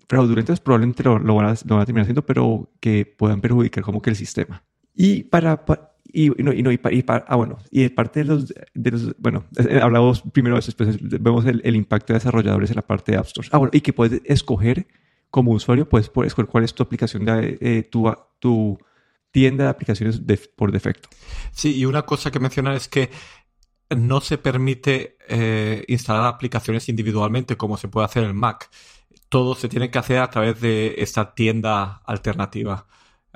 fraudulentas, 0.10 0.60
probablemente 0.60 1.04
lo, 1.04 1.20
lo, 1.20 1.36
van 1.36 1.48
a, 1.48 1.54
lo 1.66 1.76
van 1.76 1.82
a 1.82 1.86
terminar 1.86 2.04
haciendo, 2.04 2.26
pero 2.26 2.72
que 2.80 3.06
puedan 3.06 3.42
perjudicar 3.42 3.84
como 3.84 4.02
que 4.02 4.10
el 4.10 4.16
sistema. 4.16 4.64
Y 4.96 5.24
para, 5.24 5.66
y, 6.14 6.30
no, 6.30 6.54
y, 6.54 6.64
no, 6.64 6.72
y, 6.72 6.80
ah, 7.08 7.36
bueno, 7.36 7.58
y 7.72 7.84
de 7.84 7.90
parte 7.90 8.22
de 8.22 8.26
los, 8.26 8.54
de 8.74 8.92
los 8.92 9.16
bueno, 9.18 9.46
eh, 9.58 9.80
hablamos 9.82 10.22
primero 10.34 10.56
de 10.56 10.60
eso, 10.60 10.68
después 10.68 10.98
vemos 11.02 11.46
el, 11.46 11.76
impacto 11.76 12.14
de 12.14 12.20
desarrolladores 12.20 12.70
en 12.70 12.78
la 12.78 12.82
parte 12.82 13.12
de 13.12 13.18
App 13.18 13.28
Store. 13.28 13.48
Ah, 13.52 13.58
bueno, 13.58 13.72
y 13.74 13.82
que 13.82 13.94
puedes 13.94 14.22
escoger 14.26 14.88
como 15.30 15.52
usuario, 15.52 15.88
puedes 15.88 16.10
escoger 16.26 16.48
cuál 16.48 16.64
es 16.64 16.74
tu 16.74 16.84
aplicación 16.84 17.26
de 17.26 17.58
eh, 17.60 17.84
tu, 17.84 18.12
tu 18.40 18.78
tienda 19.32 19.66
de 19.66 19.70
aplicaciones 19.70 20.22
por 20.56 20.72
defecto. 20.72 21.10
Sí, 21.52 21.76
y 21.76 21.86
una 21.86 22.04
cosa 22.04 22.32
que 22.32 22.40
mencionar 22.40 22.76
es 22.76 22.88
que 22.88 23.10
no 23.96 24.22
se 24.22 24.38
permite 24.38 25.18
eh, 25.28 25.84
instalar 25.88 26.26
aplicaciones 26.26 26.90
individualmente 26.90 27.58
como 27.58 27.78
se 27.78 27.88
puede 27.88 28.06
hacer 28.06 28.24
en 28.24 28.36
Mac. 28.36 28.70
Todo 29.30 29.56
se 29.56 29.70
tiene 29.70 29.92
que 29.92 30.00
hacer 30.00 30.20
a 30.20 30.30
través 30.30 30.60
de 30.62 30.96
esta 30.98 31.34
tienda 31.34 32.02
alternativa. 32.06 32.88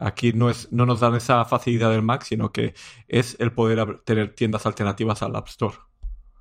Aquí 0.02 0.34
no, 0.34 0.50
es, 0.50 0.68
no 0.72 0.88
nos 0.88 1.00
dan 1.00 1.14
esa 1.14 1.46
facilidad 1.46 1.92
del 1.92 2.02
Mac, 2.02 2.24
sino 2.24 2.52
que 2.52 2.74
es 3.08 3.36
el 3.40 3.52
poder 3.52 4.00
tener 4.04 4.34
tiendas 4.34 4.66
alternativas 4.66 5.22
al 5.22 5.36
App 5.36 5.48
Store. 5.48 5.76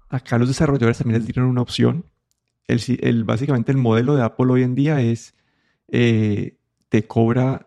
Acá 0.08 0.38
los 0.38 0.48
desarrolladores 0.48 0.96
también 0.96 1.22
tienen 1.26 1.44
una 1.44 1.60
opción. 1.60 2.06
El, 2.66 3.24
básicamente 3.24 3.70
el 3.70 3.76
modelo 3.76 4.16
de 4.16 4.22
Apple 4.22 4.50
hoy 4.50 4.62
en 4.62 4.74
día 4.74 5.02
es, 5.02 5.34
eh, 5.88 6.56
te 6.88 7.06
cobra, 7.06 7.66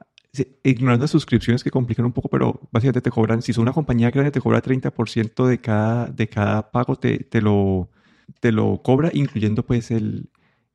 ignorando 0.64 1.04
las 1.04 1.12
suscripciones 1.12 1.64
que 1.64 1.70
complican 1.70 2.06
un 2.06 2.14
poco, 2.14 2.28
pero 2.28 2.60
básicamente 2.72 3.02
te 3.02 3.12
cobran, 3.12 3.44
si 3.44 3.54
son 3.54 3.62
una 3.62 3.74
compañía 3.74 4.10
grande, 4.10 4.32
te 4.32 4.42
cobra 4.42 4.64
30% 4.64 5.46
de 5.46 5.62
cada, 5.62 6.08
de 6.08 6.28
cada 6.28 6.72
pago, 6.72 6.96
te, 6.96 7.20
te, 7.20 7.40
lo, 7.40 7.92
te 8.40 8.52
lo 8.52 8.82
cobra, 8.82 9.12
incluyendo 9.14 9.64
pues 9.64 9.92
el, 9.92 10.32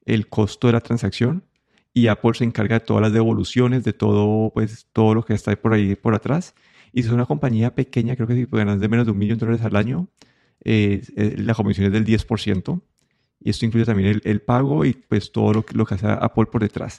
el 0.07 0.29
costo 0.29 0.69
de 0.69 0.75
la 0.75 0.81
transacción 0.81 1.48
y 1.95 2.09
Apple 2.09 2.35
se 2.35 2.45
encarga 2.45 2.79
de 2.79 2.85
todas 2.85 3.03
las 3.03 3.13
devoluciones, 3.13 3.85
de 3.85 3.93
todo, 3.93 4.51
pues, 4.53 4.87
todo 4.93 5.15
lo 5.15 5.25
que 5.25 5.35
está 5.35 5.55
por 5.57 5.73
ahí 5.75 5.97
por 5.97 6.15
atrás. 6.15 6.55
Y 6.93 7.03
si 7.03 7.09
es 7.09 7.15
una 7.15 7.27
compañía 7.27 7.75
pequeña, 7.75 8.17
creo 8.17 8.27
que 8.29 8.35
si 8.35 8.47
ganas 8.47 8.81
de 8.81 8.89
menos 8.89 9.07
de 9.07 9.13
un 9.13 9.19
millón 9.19 9.39
de 9.39 9.47
dólares 9.47 9.65
al 9.65 9.77
año, 9.77 10.09
eh, 10.65 11.03
la 11.37 11.55
comisión 11.55 11.87
es 11.87 11.93
del 11.93 12.05
10%. 12.05 12.83
Y 13.41 13.51
esto 13.51 13.67
incluye 13.67 13.85
también 13.87 14.21
el, 14.25 14.41
pago 14.41 14.85
y 14.85 14.95
pues 14.95 15.31
todo 15.31 15.53
lo, 15.53 15.65
lo, 15.73 15.87
que 15.87 15.95
hace 15.95 16.07
Apple 16.09 16.47
por 16.47 16.61
detrás. 16.61 16.99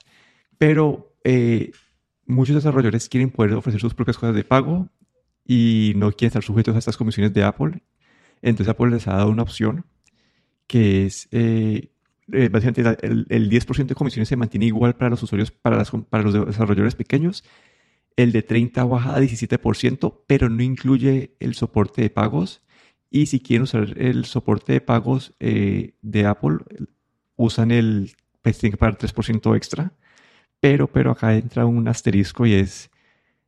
Pero 0.58 1.13
eh, 1.24 1.72
muchos 2.25 2.55
desarrolladores 2.55 3.10
quieren 3.10 3.29
poder 3.29 3.53
ofrecer 3.53 3.81
sus 3.81 3.93
propias 3.93 4.17
cosas 4.17 4.36
de 4.36 4.43
pago 4.43 4.88
y 5.46 5.93
no 5.96 6.12
quieren 6.12 6.27
estar 6.27 6.43
sujetos 6.43 6.75
a 6.75 6.79
estas 6.79 6.96
comisiones 6.96 7.34
de 7.34 7.43
Apple. 7.43 7.81
Entonces 8.41 8.69
Apple 8.69 8.91
les 8.91 9.08
ha 9.08 9.15
dado 9.15 9.29
una 9.29 9.43
opción 9.43 9.86
que 10.67 11.05
es 11.05 11.27
eh, 11.31 11.91
básicamente 12.51 13.05
el, 13.05 13.50
10% 13.50 13.88
de 13.88 13.95
comisiones 13.95 14.29
se 14.29 14.36
mantiene 14.36 14.67
igual 14.67 14.95
para 14.95 15.09
los 15.09 15.24
usuarios, 15.24 15.51
para, 15.51 15.77
las, 15.77 15.91
para 15.91 16.24
los 16.24 16.33
desarrolladores 16.48 16.95
pequeños. 16.95 17.43
El 18.15 18.31
de 18.31 18.41
30 18.43 18.83
baja 18.86 19.15
a 19.15 19.21
17%, 19.21 20.21
pero 20.27 20.50
no 20.50 20.62
incluye 20.62 21.36
el 21.39 21.55
soporte 21.55 22.01
de 22.01 22.09
pagos. 22.09 22.62
Y 23.09 23.27
si 23.27 23.39
quieren 23.39 23.63
usar 23.63 23.95
el 23.98 24.25
soporte 24.25 24.74
de 24.74 24.81
pagos 24.81 25.33
eh, 25.39 25.93
de 26.01 26.25
Apple, 26.25 26.57
usan 27.36 27.71
el, 27.71 28.12
pues 28.41 28.57
tienen 28.59 28.74
que 28.74 28.77
pagar 28.77 28.98
3% 28.98 29.55
extra. 29.55 29.93
Pero, 30.59 30.91
pero 30.91 31.12
acá 31.12 31.36
entra 31.36 31.65
un 31.65 31.88
asterisco 31.88 32.45
y 32.45 32.53
es, 32.53 32.91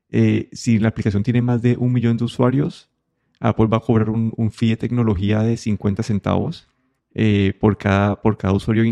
eh, 0.09 0.49
si 0.53 0.79
la 0.79 0.89
aplicación 0.89 1.23
tiene 1.23 1.41
más 1.41 1.61
de 1.61 1.75
un 1.77 1.91
millón 1.91 2.17
de 2.17 2.23
usuarios, 2.23 2.89
Apple 3.39 3.67
va 3.67 3.77
a 3.77 3.81
cobrar 3.81 4.09
un, 4.09 4.33
un 4.37 4.51
fee 4.51 4.69
de 4.69 4.77
tecnología 4.77 5.41
de 5.41 5.57
50 5.57 6.03
centavos 6.03 6.70
eh, 7.13 7.53
por, 7.59 7.77
cada, 7.77 8.21
por 8.21 8.37
cada 8.37 8.53
usuario 8.53 8.83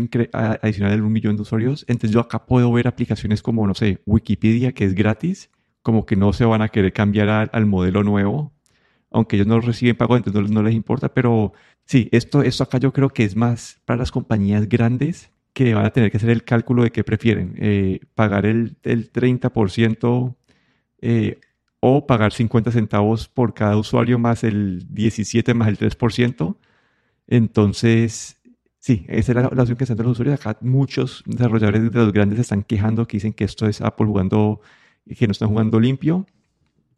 adicional 0.62 0.96
de 0.96 1.02
un 1.02 1.12
millón 1.12 1.36
de 1.36 1.42
usuarios. 1.42 1.84
Entonces 1.88 2.12
yo 2.12 2.20
acá 2.20 2.44
puedo 2.46 2.70
ver 2.72 2.86
aplicaciones 2.86 3.42
como, 3.42 3.66
no 3.66 3.74
sé, 3.74 4.02
Wikipedia, 4.06 4.72
que 4.72 4.84
es 4.84 4.94
gratis, 4.94 5.50
como 5.82 6.04
que 6.06 6.16
no 6.16 6.32
se 6.32 6.44
van 6.44 6.62
a 6.62 6.68
querer 6.68 6.92
cambiar 6.92 7.50
al 7.52 7.66
modelo 7.66 8.02
nuevo, 8.02 8.52
aunque 9.10 9.36
ellos 9.36 9.48
no 9.48 9.60
reciben 9.60 9.96
pago, 9.96 10.16
entonces 10.16 10.50
no, 10.50 10.62
les 10.62 10.74
importa, 10.74 11.12
pero 11.14 11.52
sí, 11.84 12.08
esto, 12.12 12.42
esto 12.42 12.64
acá 12.64 12.78
yo 12.78 12.92
creo 12.92 13.08
que 13.10 13.24
es 13.24 13.36
más 13.36 13.80
para 13.84 13.98
las 13.98 14.12
compañías 14.12 14.68
grandes 14.68 15.30
que 15.52 15.74
van 15.74 15.86
a 15.86 15.90
tener 15.90 16.10
que 16.10 16.18
hacer 16.18 16.30
el 16.30 16.44
cálculo 16.44 16.82
de 16.84 16.92
qué 16.92 17.02
prefieren, 17.04 17.54
eh, 17.58 18.00
pagar 18.14 18.46
el, 18.46 18.76
el 18.82 19.12
30% 19.12 20.36
eh, 21.00 21.40
o 21.80 22.06
pagar 22.06 22.32
50 22.32 22.70
centavos 22.70 23.28
por 23.28 23.54
cada 23.54 23.76
usuario 23.76 24.18
más 24.18 24.44
el 24.44 24.86
17 24.90 25.54
más 25.54 25.68
el 25.68 25.78
3%. 25.78 26.56
Entonces, 27.30 28.36
sí, 28.80 29.06
esa 29.08 29.32
es 29.32 29.36
la, 29.36 29.42
la 29.54 29.62
opción 29.62 29.78
que 29.78 29.84
están 29.84 29.96
los 29.98 30.08
usuarios. 30.20 30.40
Muchos 30.60 31.22
desarrolladores 31.26 31.90
de 31.90 31.98
los 31.98 32.12
grandes 32.12 32.40
están 32.40 32.64
quejando 32.64 33.06
que 33.06 33.16
dicen 33.16 33.32
que 33.32 33.44
esto 33.44 33.66
es 33.66 33.80
Apple 33.80 34.06
jugando, 34.06 34.60
que 35.16 35.26
no 35.26 35.32
están 35.32 35.48
jugando 35.48 35.80
limpio, 35.80 36.26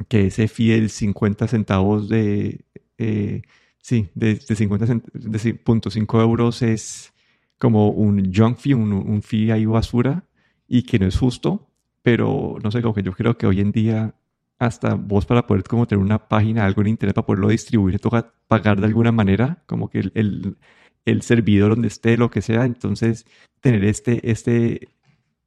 que 0.09 0.27
ese 0.27 0.49
fee 0.49 0.71
del 0.71 0.91
50 0.91 1.47
centavos 1.49 2.09
de, 2.09 2.65
eh, 2.99 3.43
sí, 3.81 4.09
de, 4.15 4.37
de 4.37 4.57
50 4.57 4.87
de 4.87 5.39
0.5 5.39 6.23
euros 6.23 6.63
es 6.63 7.13
como 7.59 7.91
un 7.91 8.33
junk 8.35 8.59
fee, 8.59 8.75
un, 8.75 8.93
un 8.93 9.23
fee 9.23 9.51
ahí 9.53 9.67
basura 9.67 10.25
y 10.67 10.85
que 10.85 10.99
no 10.99 11.07
es 11.07 11.19
justo, 11.19 11.69
pero 12.03 12.57
no 12.63 12.71
sé, 12.71 12.83
como 12.83 12.95
que 12.95 13.03
yo 13.03 13.13
creo 13.13 13.37
que 13.37 13.47
hoy 13.47 13.61
en 13.61 13.73
día 13.73 14.15
hasta 14.63 14.95
vos 14.95 15.27
para 15.27 15.45
poder 15.45 15.65
como 15.65 15.89
tener 15.89 16.05
una 16.05 16.29
página, 16.29 16.65
algo 16.65 16.83
en 16.83 16.89
internet 16.89 17.17
para 17.17 17.27
poderlo 17.27 17.49
distribuir, 17.49 17.99
toca 17.99 18.33
pagar 18.47 18.81
de 18.81 18.87
alguna 18.87 19.11
manera, 19.11 19.65
como 19.67 19.91
que 19.91 19.99
el, 20.15 20.57
el, 21.05 21.23
servidor 21.23 21.71
donde 21.71 21.89
esté, 21.89 22.17
lo 22.17 22.31
que 22.31 22.43
sea, 22.43 22.65
entonces 22.65 23.27
tener 23.61 23.85
este, 23.85 24.31
este, 24.31 24.89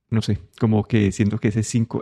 no 0.10 0.22
sé, 0.22 0.40
como 0.60 0.84
que 0.84 1.14
siento 1.14 1.38
que 1.38 1.48
ese 1.48 1.64
5, 1.64 2.02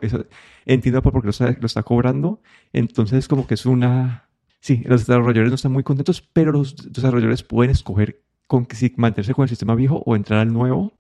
entiendo 0.66 1.04
por 1.04 1.22
qué 1.22 1.28
lo 1.28 1.30
está, 1.30 1.52
lo 1.52 1.68
está 1.68 1.84
cobrando, 1.84 2.42
entonces 2.74 3.28
como 3.28 3.46
que 3.46 3.54
es 3.54 3.68
una, 3.68 4.28
sí, 4.60 4.82
los 4.86 5.06
desarrolladores 5.06 5.52
no 5.52 5.56
están 5.56 5.72
muy 5.72 5.84
contentos, 5.84 6.20
pero 6.34 6.52
los 6.52 6.92
desarrolladores 6.92 7.44
pueden 7.44 7.70
escoger 7.70 8.24
con 8.48 8.68
si 8.72 8.92
mantenerse 8.98 9.36
con 9.36 9.44
el 9.44 9.50
sistema 9.50 9.76
viejo 9.76 10.02
o 10.04 10.16
entrar 10.16 10.40
al 10.40 10.52
nuevo. 10.52 10.94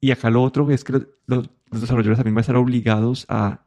Y 0.00 0.12
acá 0.12 0.30
lo 0.30 0.42
otro 0.42 0.70
es 0.70 0.84
que 0.84 0.92
los, 0.92 1.06
los 1.26 1.80
desarrolladores 1.80 2.18
también 2.18 2.34
van 2.34 2.40
a 2.40 2.42
estar 2.42 2.56
obligados 2.56 3.26
a 3.28 3.66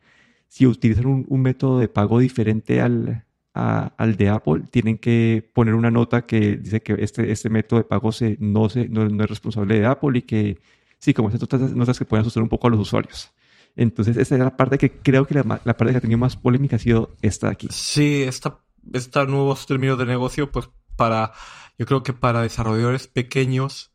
si 0.51 0.67
utilizan 0.67 1.05
un, 1.05 1.25
un 1.29 1.41
método 1.41 1.79
de 1.79 1.88
pago 1.88 2.20
diferente 2.20 2.81
al, 2.81 3.24
a, 3.53 3.93
al 3.96 4.17
de 4.17 4.27
Apple, 4.27 4.63
tienen 4.70 4.98
que 4.98 5.50
poner 5.53 5.75
una 5.75 5.89
nota 5.89 6.25
que 6.25 6.58
dice 6.58 6.81
que 6.81 6.98
este, 7.00 7.31
este 7.31 7.50
método 7.50 7.79
de 7.79 7.86
pago 7.86 8.12
se, 8.12 8.36
no, 8.41 8.67
se, 8.67 8.89
no, 8.89 9.08
no 9.08 9.24
es 9.24 9.29
responsable 9.29 9.79
de 9.79 9.86
Apple 9.86 10.20
y 10.20 10.24
que, 10.24 10.60
sí, 11.00 11.13
como 11.13 11.29
estas 11.29 11.39
notas, 11.39 11.74
notas 11.74 11.98
que 11.98 12.03
pueden 12.03 12.24
asustar 12.24 12.43
un 12.43 12.50
poco 12.50 12.67
a 12.67 12.70
los 12.70 12.81
usuarios. 12.81 13.31
Entonces, 13.77 14.17
esa 14.17 14.36
es 14.36 14.41
la 14.41 14.58
parte 14.58 14.77
que 14.77 14.91
creo 14.91 15.25
que 15.25 15.36
la, 15.36 15.62
la, 15.63 15.77
parte 15.77 15.93
que 15.93 15.98
ha 16.00 16.01
tenido 16.01 16.20
más 16.20 16.36
polémica 16.36 16.75
ha 16.75 16.79
sido 16.79 17.15
esta 17.22 17.48
de 17.48 17.53
aquí. 17.53 17.67
Sí, 17.72 18.24
esta, 18.24 18.60
esta 18.91 19.24
nuevos 19.24 19.65
términos 19.65 19.98
de 20.00 20.05
negocio, 20.05 20.51
pues 20.51 20.67
para, 20.98 21.31
yo 21.79 21.86
creo 21.86 22.03
que 22.03 22.12
para 22.12 22.41
desarrolladores 22.41 23.08
pequeños 23.08 23.93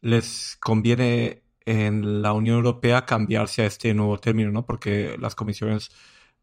les 0.00 0.56
conviene 0.60 1.42
en 1.66 2.22
la 2.22 2.32
Unión 2.32 2.56
Europea 2.56 3.06
cambiarse 3.06 3.62
a 3.62 3.66
este 3.66 3.94
nuevo 3.94 4.18
término, 4.18 4.50
¿no? 4.52 4.66
Porque 4.66 5.16
las 5.18 5.34
comisiones, 5.34 5.90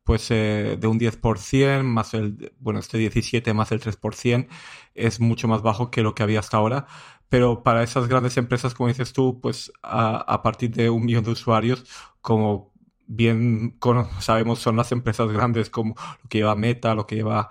pues, 0.04 0.32
eh, 0.32 0.78
de 0.80 0.88
un 0.88 1.00
10% 1.00 1.84
más 1.84 2.14
el, 2.14 2.54
bueno, 2.60 2.80
este 2.80 2.98
17 2.98 3.54
más 3.54 3.72
el 3.72 3.80
3% 3.82 4.48
es 4.96 5.20
mucho 5.20 5.48
más 5.48 5.62
bajo 5.62 5.92
que 5.92 6.02
lo 6.02 6.16
que 6.16 6.24
había 6.24 6.40
hasta 6.40 6.58
ahora. 6.58 6.88
Pero 7.30 7.64
para 7.64 7.84
esas 7.84 8.08
grandes 8.08 8.38
empresas, 8.38 8.74
como 8.74 8.88
dices 8.90 9.14
tú, 9.14 9.40
pues, 9.42 9.72
a, 9.84 10.18
a 10.18 10.42
partir 10.44 10.72
de 10.72 10.90
un 10.90 11.06
millón 11.06 11.24
de 11.26 11.32
usuarios, 11.32 11.86
como 12.22 12.74
bien 13.08 13.78
sabemos, 14.20 14.60
son 14.60 14.76
las 14.78 14.92
empresas 14.92 15.32
grandes 15.32 15.70
como 15.70 15.96
lo 16.24 16.30
que 16.30 16.40
lleva 16.40 16.56
Meta, 16.56 16.96
lo 16.96 17.08
que 17.08 17.16
lleva 17.16 17.50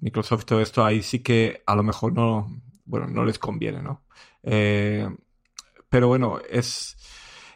Microsoft, 0.00 0.44
todo 0.46 0.60
esto, 0.60 0.84
ahí 0.84 1.02
sí 1.02 1.20
que 1.20 1.62
a 1.66 1.74
lo 1.76 1.82
mejor 1.82 2.12
no, 2.12 2.48
bueno, 2.84 3.06
no 3.08 3.24
les 3.24 3.38
conviene, 3.38 3.82
¿no? 3.82 4.02
Eh, 4.42 5.08
pero 5.92 6.08
bueno, 6.08 6.38
es, 6.48 6.96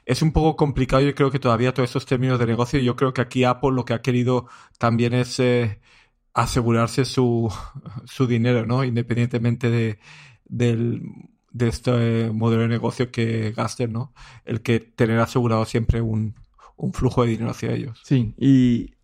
es 0.05 0.21
un 0.21 0.31
poco 0.31 0.57
complicado. 0.57 1.01
Yo 1.03 1.15
creo 1.15 1.31
que 1.31 1.39
todavía 1.39 1.73
todos 1.73 1.89
estos 1.89 2.05
términos 2.05 2.39
de 2.39 2.45
negocio, 2.45 2.79
yo 2.79 2.95
creo 2.95 3.15
que 3.15 3.23
aquí 3.23 3.45
Apple 3.45 3.73
lo 3.73 3.87
que 3.87 3.95
ha 3.95 4.03
querido 4.03 4.47
también 4.79 5.15
es 5.15 5.41
eh, 5.41 5.81
asegurarse 6.35 7.07
su, 7.07 7.51
su 8.05 8.27
dinero, 8.27 8.67
¿no? 8.67 8.85
Independientemente 8.85 9.71
de, 9.71 9.99
del, 10.45 11.03
de 11.51 11.69
este 11.69 12.31
modelo 12.31 12.63
de 12.63 12.69
negocio 12.69 13.11
que 13.11 13.53
gasten, 13.53 13.95
¿no? 13.95 14.13
El 14.45 14.61
que 14.61 14.81
tener 14.81 15.19
asegurado 15.19 15.65
siempre 15.65 16.03
un, 16.03 16.35
un 16.77 16.93
flujo 16.93 17.23
de 17.23 17.31
dinero 17.31 17.53
hacia 17.53 17.73
ellos. 17.73 18.03
Sí, 18.05 18.35
y 18.37 18.97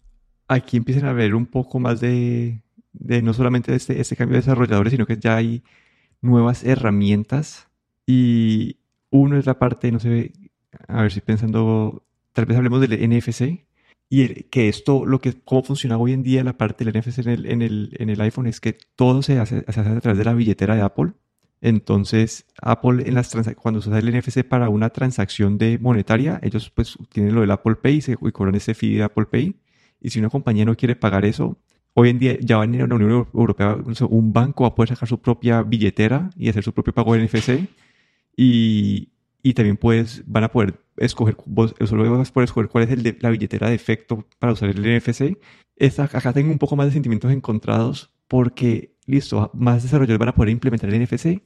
aquí 0.47 0.77
empiezan 0.77 1.07
a 1.07 1.15
ver 1.15 1.35
un 1.35 1.47
poco 1.47 1.81
más 1.81 2.03
de, 2.03 2.61
de 2.93 3.23
no 3.23 3.33
solamente 3.33 3.75
este, 3.75 3.99
este 3.99 4.15
cambio 4.15 4.35
de 4.35 4.43
desarrolladores, 4.43 4.91
sino 4.91 5.07
que 5.07 5.17
ya 5.17 5.37
hay 5.37 5.65
nuevas 6.21 6.65
herramientas 6.65 7.69
y 8.07 8.82
uno 9.12 9.38
es 9.38 9.47
la 9.47 9.59
parte, 9.59 9.92
no 9.92 10.00
sé, 10.00 10.33
a 10.88 11.02
ver 11.02 11.12
si 11.12 11.21
pensando, 11.21 12.04
tal 12.33 12.47
vez 12.47 12.57
hablemos 12.57 12.81
del 12.81 13.09
NFC 13.09 13.64
y 14.09 14.45
que 14.45 14.69
esto, 14.69 15.07
lo 15.07 15.21
que, 15.21 15.35
cómo 15.45 15.62
funciona 15.62 15.97
hoy 15.97 16.12
en 16.12 16.23
día 16.23 16.42
la 16.45 16.59
parte 16.59 16.85
del 16.85 16.99
NFC 16.99 17.21
en 17.21 17.28
el, 17.28 17.47
en 17.47 17.62
el, 17.62 17.97
en 17.99 18.11
el 18.11 18.21
iPhone 18.21 18.47
es 18.47 18.61
que 18.61 18.76
todo 18.97 19.23
se 19.23 19.38
hace, 19.38 19.64
se 19.69 19.81
hace 19.81 19.88
a 19.88 20.00
través 20.00 20.19
de 20.19 20.25
la 20.25 20.35
billetera 20.35 20.75
de 20.75 20.83
Apple. 20.83 21.12
Entonces, 21.62 22.47
Apple 22.61 23.04
en 23.07 23.14
las 23.14 23.33
cuando 23.57 23.81
se 23.81 23.88
usa 23.88 24.00
el 24.00 24.19
NFC 24.19 24.45
para 24.45 24.69
una 24.69 24.90
transacción 24.90 25.59
de 25.59 25.78
monetaria, 25.78 26.40
ellos 26.42 26.71
pues 26.71 26.99
tienen 27.11 27.35
lo 27.35 27.42
del 27.42 27.52
Apple 27.52 27.76
Pay 27.76 27.97
y, 27.97 28.00
se, 28.00 28.12
y 28.12 28.33
cobran 28.33 28.54
ese 28.57 28.75
fee 28.75 28.97
de 28.97 29.04
Apple 29.04 29.26
Pay. 29.31 29.54
Y 30.00 30.11
si 30.11 30.19
una 30.19 30.28
compañía 30.28 30.64
no 30.64 30.76
quiere 30.76 30.97
pagar 30.97 31.25
eso, 31.25 31.57
hoy 31.95 32.11
en 32.11 32.19
día 32.19 32.37
ya 32.40 32.62
en 32.64 32.76
la 32.76 32.95
Unión 32.95 33.28
Europea 33.33 33.78
un 34.09 34.33
banco 34.33 34.64
va 34.64 34.71
a 34.71 34.75
poder 34.75 34.90
sacar 34.90 35.09
su 35.09 35.21
propia 35.21 35.62
billetera 35.62 36.31
y 36.37 36.49
hacer 36.49 36.64
su 36.64 36.73
propio 36.73 36.92
pago 36.92 37.14
de 37.14 37.25
NFC. 37.25 37.69
Y, 38.37 39.12
y 39.43 39.55
también 39.55 39.77
puedes, 39.77 40.23
van 40.27 40.45
a 40.45 40.53
poder 40.53 40.81
escoger, 40.97 41.37
vos 41.47 41.75
solo 41.87 42.11
vas 42.11 42.31
a 42.31 42.33
poder 42.33 42.47
escoger 42.47 42.69
cuál 42.69 42.85
es 42.85 42.91
el 42.91 43.03
de, 43.03 43.17
la 43.21 43.31
billetera 43.31 43.69
de 43.69 43.75
efecto 43.75 44.27
para 44.39 44.53
usar 44.53 44.71
el 44.71 44.81
NFC. 44.81 45.39
Esta, 45.77 46.05
acá 46.05 46.33
tengo 46.33 46.53
un 46.53 46.59
poco 46.59 46.77
más 46.77 46.87
de 46.87 46.93
sentimientos 46.93 47.33
encontrados 47.33 48.12
porque, 48.29 48.95
listo, 49.07 49.51
más 49.55 49.83
desarrolladores 49.83 50.19
van 50.19 50.29
a 50.29 50.35
poder 50.35 50.51
implementar 50.51 50.91
el 50.93 51.03
NFC, 51.03 51.43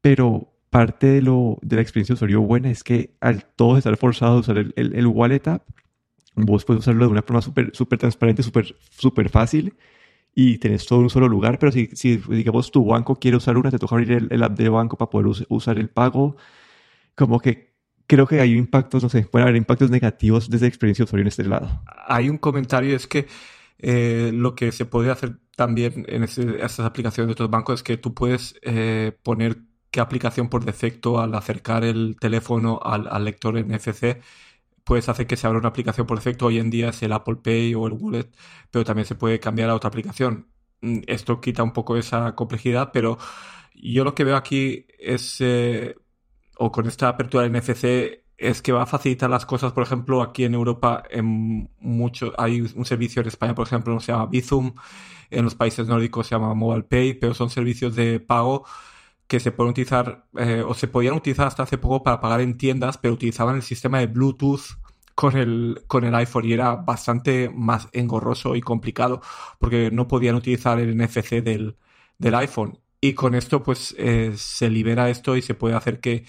pero 0.00 0.52
parte 0.70 1.06
de, 1.06 1.22
lo, 1.22 1.58
de 1.62 1.76
la 1.76 1.82
experiencia 1.82 2.12
de 2.12 2.16
usuario 2.16 2.42
buena 2.42 2.70
es 2.70 2.82
que 2.82 3.14
al 3.20 3.44
todos 3.44 3.78
estar 3.78 3.96
forzados 3.96 4.36
a 4.36 4.40
usar 4.40 4.58
el, 4.58 4.72
el, 4.76 4.94
el 4.94 5.06
wallet 5.06 5.46
app, 5.46 5.66
vos 6.34 6.64
puedes 6.64 6.80
usarlo 6.80 7.06
de 7.06 7.12
una 7.12 7.22
forma 7.22 7.42
súper 7.42 7.74
super 7.74 7.98
transparente, 7.98 8.42
súper 8.42 8.76
super 8.90 9.28
fácil 9.28 9.74
y 10.40 10.58
tenés 10.58 10.86
todo 10.86 11.00
en 11.00 11.04
un 11.06 11.10
solo 11.10 11.26
lugar, 11.26 11.58
pero 11.58 11.72
si, 11.72 11.88
si 11.94 12.16
digamos 12.16 12.70
tu 12.70 12.84
banco 12.84 13.16
quiere 13.16 13.36
usar 13.36 13.58
una, 13.58 13.72
te 13.72 13.78
toca 13.80 13.96
abrir 13.96 14.12
el, 14.12 14.28
el 14.30 14.42
app 14.44 14.56
de 14.56 14.68
banco 14.68 14.96
para 14.96 15.10
poder 15.10 15.26
us 15.26 15.44
usar 15.48 15.80
el 15.80 15.88
pago 15.88 16.36
como 17.16 17.40
que 17.40 17.74
creo 18.06 18.24
que 18.24 18.40
hay 18.40 18.52
impactos, 18.54 19.02
no 19.02 19.08
sé, 19.08 19.22
pueden 19.22 19.48
haber 19.48 19.56
impactos 19.56 19.90
negativos 19.90 20.48
desde 20.48 20.68
experiencia 20.68 21.02
de 21.02 21.08
usuario 21.08 21.22
en 21.22 21.28
este 21.28 21.42
lado. 21.42 21.82
Hay 22.06 22.28
un 22.28 22.38
comentario, 22.38 22.94
es 22.94 23.08
que 23.08 23.26
eh, 23.78 24.30
lo 24.32 24.54
que 24.54 24.70
se 24.70 24.84
puede 24.84 25.10
hacer 25.10 25.38
también 25.56 26.06
en 26.06 26.22
ese, 26.22 26.62
estas 26.62 26.86
aplicaciones 26.86 27.26
de 27.26 27.32
otros 27.32 27.50
bancos 27.50 27.80
es 27.80 27.82
que 27.82 27.96
tú 27.96 28.14
puedes 28.14 28.54
eh, 28.62 29.18
poner 29.24 29.58
qué 29.90 29.98
aplicación 29.98 30.48
por 30.48 30.64
defecto 30.64 31.20
al 31.20 31.34
acercar 31.34 31.82
el 31.82 32.16
teléfono 32.20 32.78
al, 32.80 33.08
al, 33.10 33.24
lector 33.24 33.58
NFC 33.58 34.18
puedes 34.88 35.06
hacer 35.10 35.26
que 35.26 35.36
se 35.36 35.46
abra 35.46 35.58
una 35.58 35.68
aplicación 35.68 36.06
por 36.06 36.16
defecto. 36.16 36.46
Hoy 36.46 36.58
en 36.58 36.70
día 36.70 36.88
es 36.88 37.02
el 37.02 37.12
Apple 37.12 37.36
Pay 37.36 37.74
o 37.74 37.86
el 37.86 37.92
Wallet, 37.92 38.30
pero 38.70 38.86
también 38.86 39.04
se 39.04 39.16
puede 39.16 39.38
cambiar 39.38 39.68
a 39.68 39.74
otra 39.74 39.88
aplicación. 39.88 40.48
Mm, 40.80 41.00
esto 41.06 41.42
quita 41.42 41.62
un 41.62 41.74
poco 41.74 41.98
esa 41.98 42.34
complejidad, 42.34 42.90
pero 42.90 43.18
yo 43.74 44.02
lo 44.02 44.14
que 44.14 44.24
veo 44.24 44.34
aquí 44.36 44.86
es 44.98 45.36
eh, 45.40 45.94
o 46.56 46.72
con 46.72 46.86
esta 46.86 47.08
apertura 47.10 47.42
del 47.42 47.52
NFC 47.52 48.24
es 48.38 48.62
que 48.62 48.72
va 48.72 48.84
a 48.84 48.86
facilitar 48.86 49.28
las 49.28 49.44
cosas. 49.44 49.72
Por 49.72 49.82
ejemplo, 49.82 50.22
aquí 50.22 50.44
en 50.44 50.54
Europa 50.54 51.02
en 51.10 51.68
mucho, 51.80 52.32
hay 52.38 52.62
un 52.62 52.84
servicio 52.86 53.20
en 53.20 53.28
España, 53.28 53.54
por 53.54 53.66
ejemplo, 53.66 54.00
se 54.00 54.12
llama 54.12 54.26
Bizum. 54.26 54.72
En 55.30 55.44
los 55.44 55.54
países 55.54 55.86
nórdicos 55.86 56.28
se 56.28 56.34
llama 56.34 56.54
Mobile 56.54 56.84
Pay, 56.84 57.14
pero 57.14 57.34
son 57.34 57.50
servicios 57.50 57.94
de 57.94 58.20
pago 58.20 58.64
que 59.28 59.40
se 59.40 59.52
pueden 59.52 59.70
utilizar 59.72 60.26
eh, 60.38 60.64
o 60.66 60.74
se 60.74 60.88
podían 60.88 61.14
utilizar 61.14 61.46
hasta 61.46 61.62
hace 61.64 61.78
poco 61.78 62.02
para 62.02 62.20
pagar 62.20 62.40
en 62.40 62.58
tiendas, 62.58 62.98
pero 62.98 63.14
utilizaban 63.14 63.56
el 63.56 63.62
sistema 63.62 64.00
de 64.00 64.08
Bluetooth 64.08 64.78
con 65.14 65.36
el, 65.36 65.84
con 65.86 66.04
el 66.04 66.14
iPhone 66.14 66.44
y 66.46 66.52
era 66.52 66.76
bastante 66.76 67.50
más 67.50 67.88
engorroso 67.92 68.56
y 68.56 68.60
complicado 68.60 69.20
porque 69.58 69.90
no 69.92 70.08
podían 70.08 70.36
utilizar 70.36 70.78
el 70.80 70.96
NFC 70.96 71.42
del, 71.42 71.76
del 72.18 72.34
iPhone. 72.36 72.78
Y 73.00 73.14
con 73.14 73.34
esto, 73.34 73.62
pues, 73.62 73.94
eh, 73.98 74.32
se 74.36 74.70
libera 74.70 75.10
esto 75.10 75.36
y 75.36 75.42
se 75.42 75.54
puede 75.54 75.76
hacer 75.76 76.00
que, 76.00 76.24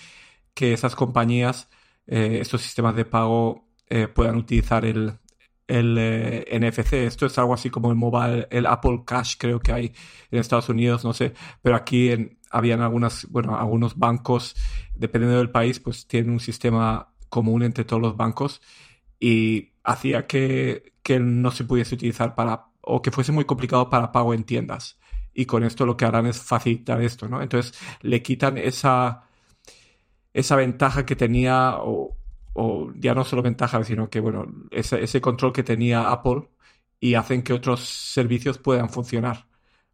que 0.53 0.73
esas 0.73 0.95
compañías, 0.95 1.69
eh, 2.07 2.39
estos 2.41 2.61
sistemas 2.61 2.95
de 2.95 3.05
pago, 3.05 3.67
eh, 3.89 4.07
puedan 4.07 4.37
utilizar 4.37 4.85
el, 4.85 5.19
el 5.69 5.97
eh, 5.99 6.59
NFC. 6.59 6.93
Esto 6.93 7.27
es 7.27 7.37
algo 7.37 7.53
así 7.53 7.69
como 7.69 7.89
el 7.91 7.95
mobile, 7.95 8.47
el 8.51 8.65
Apple 8.65 9.03
Cash, 9.05 9.35
creo 9.37 9.59
que 9.59 9.71
hay 9.71 9.93
en 10.31 10.39
Estados 10.39 10.69
Unidos, 10.69 11.05
no 11.05 11.13
sé. 11.13 11.33
Pero 11.61 11.75
aquí 11.75 12.11
en, 12.11 12.38
habían 12.49 12.81
algunas, 12.81 13.27
bueno, 13.29 13.57
algunos 13.57 13.97
bancos, 13.97 14.55
dependiendo 14.95 15.37
del 15.37 15.51
país, 15.51 15.79
pues 15.79 16.07
tienen 16.07 16.31
un 16.31 16.39
sistema 16.39 17.13
común 17.29 17.63
entre 17.63 17.85
todos 17.85 18.01
los 18.01 18.17
bancos 18.17 18.61
y 19.19 19.73
hacía 19.83 20.27
que, 20.27 20.93
que 21.03 21.19
no 21.19 21.51
se 21.51 21.63
pudiese 21.65 21.95
utilizar 21.95 22.35
para, 22.35 22.67
o 22.81 23.01
que 23.01 23.11
fuese 23.11 23.31
muy 23.31 23.45
complicado 23.45 23.89
para 23.89 24.11
pago 24.11 24.33
en 24.33 24.43
tiendas 24.43 24.99
y 25.33 25.45
con 25.45 25.63
esto 25.63 25.85
lo 25.85 25.97
que 25.97 26.05
harán 26.05 26.25
es 26.25 26.41
facilitar 26.41 27.01
esto, 27.01 27.27
¿no? 27.29 27.41
Entonces 27.41 27.73
le 28.01 28.21
quitan 28.21 28.57
esa, 28.57 29.23
esa 30.33 30.55
ventaja 30.55 31.05
que 31.05 31.15
tenía, 31.15 31.77
o, 31.79 32.15
ya 32.95 33.13
no 33.15 33.23
solo 33.23 33.41
ventaja, 33.41 33.83
sino 33.83 34.09
que, 34.09 34.19
bueno, 34.19 34.47
ese, 34.71 35.03
ese 35.03 35.21
control 35.21 35.53
que 35.53 35.63
tenía 35.63 36.11
Apple 36.11 36.49
y 36.99 37.15
hacen 37.15 37.43
que 37.43 37.53
otros 37.53 37.81
servicios 37.81 38.57
puedan 38.57 38.89
funcionar. 38.89 39.47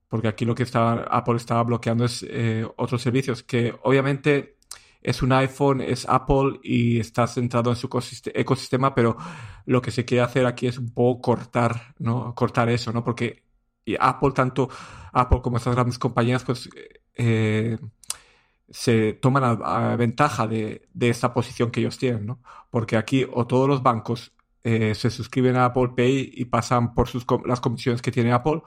Porque 0.07 0.27
aquí 0.27 0.45
lo 0.45 0.55
que 0.55 0.63
estaba, 0.63 1.03
Apple 1.09 1.37
estaba 1.37 1.63
bloqueando 1.63 2.05
es 2.05 2.25
eh, 2.27 2.65
otros 2.77 3.01
servicios 3.01 3.43
que 3.43 3.73
obviamente 3.83 4.57
es 5.01 5.21
un 5.21 5.31
iPhone, 5.33 5.81
es 5.81 6.07
Apple 6.09 6.59
y 6.63 6.99
está 6.99 7.27
centrado 7.27 7.69
en 7.69 7.75
su 7.75 7.87
ecosistema, 8.33 8.95
pero 8.95 9.17
lo 9.65 9.81
que 9.81 9.91
se 9.91 10.03
quiere 10.05 10.23
hacer 10.23 10.45
aquí 10.45 10.67
es 10.67 10.79
un 10.79 10.91
poco 10.93 11.21
cortar, 11.21 11.93
¿no? 11.99 12.33
Cortar 12.33 12.69
eso, 12.69 12.91
¿no? 12.91 13.03
Porque 13.03 13.43
Apple, 13.99 14.31
tanto 14.31 14.67
Apple 15.13 15.41
como 15.43 15.57
estas 15.57 15.75
grandes 15.75 15.99
compañías, 15.99 16.43
pues 16.43 16.69
eh, 17.15 17.77
se 18.69 19.13
toman 19.13 19.59
a, 19.63 19.95
ventaja 19.95 20.47
de, 20.47 20.87
de, 20.93 21.09
esta 21.09 21.33
posición 21.33 21.69
que 21.69 21.81
ellos 21.81 21.97
tienen, 21.97 22.25
¿no? 22.25 22.41
Porque 22.71 22.97
aquí 22.97 23.27
o 23.31 23.45
todos 23.45 23.69
los 23.69 23.83
bancos 23.83 24.33
eh, 24.63 24.95
se 24.95 25.11
suscriben 25.11 25.55
a 25.57 25.65
Apple 25.65 25.89
Pay 25.95 26.31
y 26.33 26.45
pasan 26.45 26.95
por 26.95 27.07
sus, 27.07 27.25
las 27.45 27.61
comisiones 27.61 28.01
que 28.01 28.11
tiene 28.11 28.33
Apple 28.33 28.63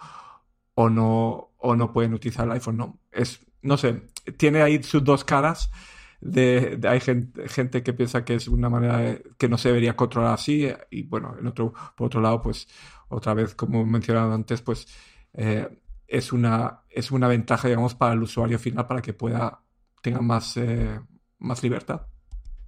o 0.81 0.89
no, 0.89 1.51
o 1.59 1.75
no 1.75 1.93
pueden 1.93 2.15
utilizar 2.15 2.47
el 2.47 2.53
iPhone. 2.53 2.77
No, 2.77 3.01
es, 3.11 3.45
no 3.63 3.77
sé, 3.77 4.05
tiene 4.37 4.63
ahí 4.63 4.81
sus 4.81 5.03
dos 5.03 5.25
caras. 5.25 5.73
De, 6.21 6.79
hay 6.89 7.01
gente, 7.01 7.83
que 7.83 7.93
piensa 7.93 8.25
que 8.25 8.35
es 8.37 8.47
una 8.47 8.69
manera 8.69 9.19
que 9.37 9.49
no 9.49 9.59
se 9.59 9.71
debería 9.71 9.97
controlar 9.97 10.35
así 10.35 10.69
y 10.91 11.03
bueno, 11.03 11.35
en 11.39 11.49
otro, 11.49 11.73
por 11.97 12.07
otro 12.07 12.21
lado, 12.21 12.43
pues 12.43 12.69
otra 13.09 13.35
vez, 13.35 13.57
como 13.57 13.85
mencionado 13.85 14.33
antes, 14.33 14.63
pues 14.63 14.87
eh, 15.33 15.69
es, 16.07 16.33
una, 16.33 16.83
es 16.91 17.11
una 17.11 17.27
ventaja, 17.27 17.67
digamos, 17.67 17.97
para 17.97 18.13
el 18.13 18.23
usuario 18.23 18.61
final 18.61 18.87
para 18.87 19.03
que 19.03 19.15
pueda, 19.15 19.61
tenga 20.01 20.21
más, 20.21 20.57
eh, 20.59 21.01
más 21.39 21.61
libertad. 21.65 22.07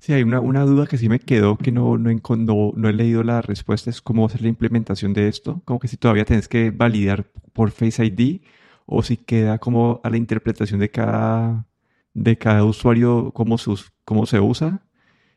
Sí, 0.00 0.14
hay 0.14 0.22
una, 0.22 0.40
una, 0.40 0.62
duda 0.64 0.86
que 0.86 0.96
sí 0.96 1.10
me 1.10 1.18
quedó 1.20 1.58
que 1.58 1.72
no, 1.72 1.98
no, 1.98 2.10
no, 2.74 2.88
he 2.88 2.92
leído 2.94 3.22
la 3.22 3.42
respuesta, 3.42 3.90
es 3.90 4.00
cómo 4.00 4.24
hacer 4.24 4.40
la 4.40 4.48
implementación 4.48 5.12
de 5.12 5.28
esto, 5.28 5.60
como 5.66 5.78
que 5.78 5.88
si 5.88 5.98
todavía 5.98 6.24
tienes 6.24 6.48
que 6.48 6.70
validar 6.70 7.30
por 7.52 7.70
Face 7.70 8.02
ID 8.06 8.40
o 8.86 9.02
si 9.02 9.18
queda 9.18 9.58
como 9.58 10.00
a 10.02 10.08
la 10.08 10.16
interpretación 10.16 10.80
de 10.80 10.90
cada, 10.90 11.66
de 12.14 12.38
cada 12.38 12.64
usuario 12.64 13.32
cómo, 13.32 13.58
sus, 13.58 13.92
cómo 14.06 14.24
se 14.24 14.40
usa 14.40 14.82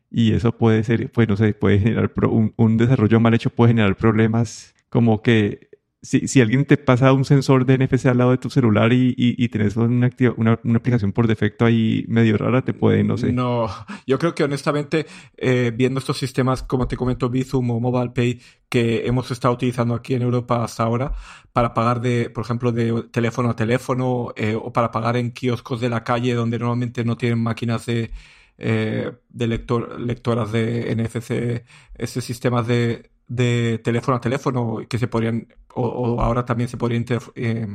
y 0.10 0.34
eso 0.34 0.58
puede 0.58 0.84
ser, 0.86 1.12
pues 1.12 1.27
no 1.27 1.36
sé, 1.38 1.53
puede 1.53 1.79
generar 1.79 2.12
un, 2.29 2.53
un 2.58 2.77
desarrollo 2.77 3.20
mal 3.20 3.34
hecho 3.34 3.50
puede 3.50 3.72
generar 3.72 3.98
problemas 3.98 4.75
como 4.89 5.22
que 5.22 5.70
si, 6.04 6.28
si, 6.28 6.42
alguien 6.42 6.66
te 6.66 6.76
pasa 6.76 7.14
un 7.14 7.24
sensor 7.24 7.66
de 7.66 7.78
NFC 7.78 8.08
al 8.08 8.18
lado 8.18 8.32
de 8.32 8.38
tu 8.38 8.50
celular 8.50 8.92
y, 8.92 9.16
y, 9.18 9.42
y 9.42 9.48
tienes 9.48 9.78
una, 9.78 10.10
una, 10.36 10.60
una, 10.62 10.78
aplicación 10.78 11.14
por 11.14 11.28
defecto 11.28 11.64
ahí 11.64 12.04
medio 12.10 12.38
rara, 12.38 12.62
te 12.62 12.74
puede, 12.74 13.06
no 13.06 13.18
sé. 13.18 13.32
No, 13.32 13.68
yo 14.06 14.20
creo 14.20 14.36
que 14.36 14.44
honestamente, 14.44 15.06
eh, 15.38 15.72
viendo 15.74 16.00
estos 16.00 16.18
sistemas, 16.18 16.62
como 16.62 16.90
te 16.90 16.98
comento, 16.98 17.30
Bizum 17.30 17.72
o 17.72 17.80
Mobile 17.80 18.12
Pay, 18.12 18.42
que 18.68 19.08
hemos 19.08 19.32
estado 19.32 19.54
utilizando 19.54 19.96
aquí 19.96 20.14
en 20.14 20.24
Europa 20.24 20.62
hasta 20.62 20.84
ahora, 20.84 21.14
para 21.54 21.74
pagar 21.74 22.02
de, 22.02 22.30
por 22.30 22.44
ejemplo, 22.44 22.74
de 22.74 23.04
teléfono 23.12 23.50
a 23.50 23.56
teléfono, 23.56 24.34
eh, 24.36 24.56
o 24.62 24.74
para 24.74 24.92
pagar 24.92 25.16
en 25.16 25.32
kioscos 25.32 25.80
de 25.80 25.88
la 25.88 26.04
calle 26.04 26.34
donde 26.34 26.60
normalmente 26.60 27.06
no 27.06 27.16
tienen 27.16 27.42
máquinas 27.42 27.86
de, 27.86 28.12
eh, 28.58 29.10
de 29.30 29.48
lector, 29.48 30.02
lectoras 30.02 30.52
de 30.52 30.94
NFC, 30.94 31.64
ese 31.96 32.20
sistemas 32.20 32.68
de, 32.68 33.12
de 33.27 33.80
teléfono 33.84 34.18
a 34.18 34.22
teléfono 34.22 34.80
que 34.88 34.98
se 34.98 35.08
podrían, 35.08 35.48
o, 35.74 36.22
ahora 36.22 36.46
también 36.46 36.70
se 36.70 36.77
podría, 36.77 37.03
eh, 37.36 37.68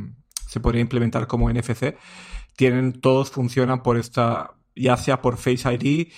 implementar 0.74 1.26
como 1.26 1.50
NFC, 1.50 1.96
tienen, 2.56 3.00
todos 3.00 3.30
funcionan 3.30 3.82
por 3.82 3.96
esta, 3.98 4.54
ya 4.74 4.96
sea 4.96 5.20
por 5.22 5.36
Face 5.36 5.72
ID 5.72 6.12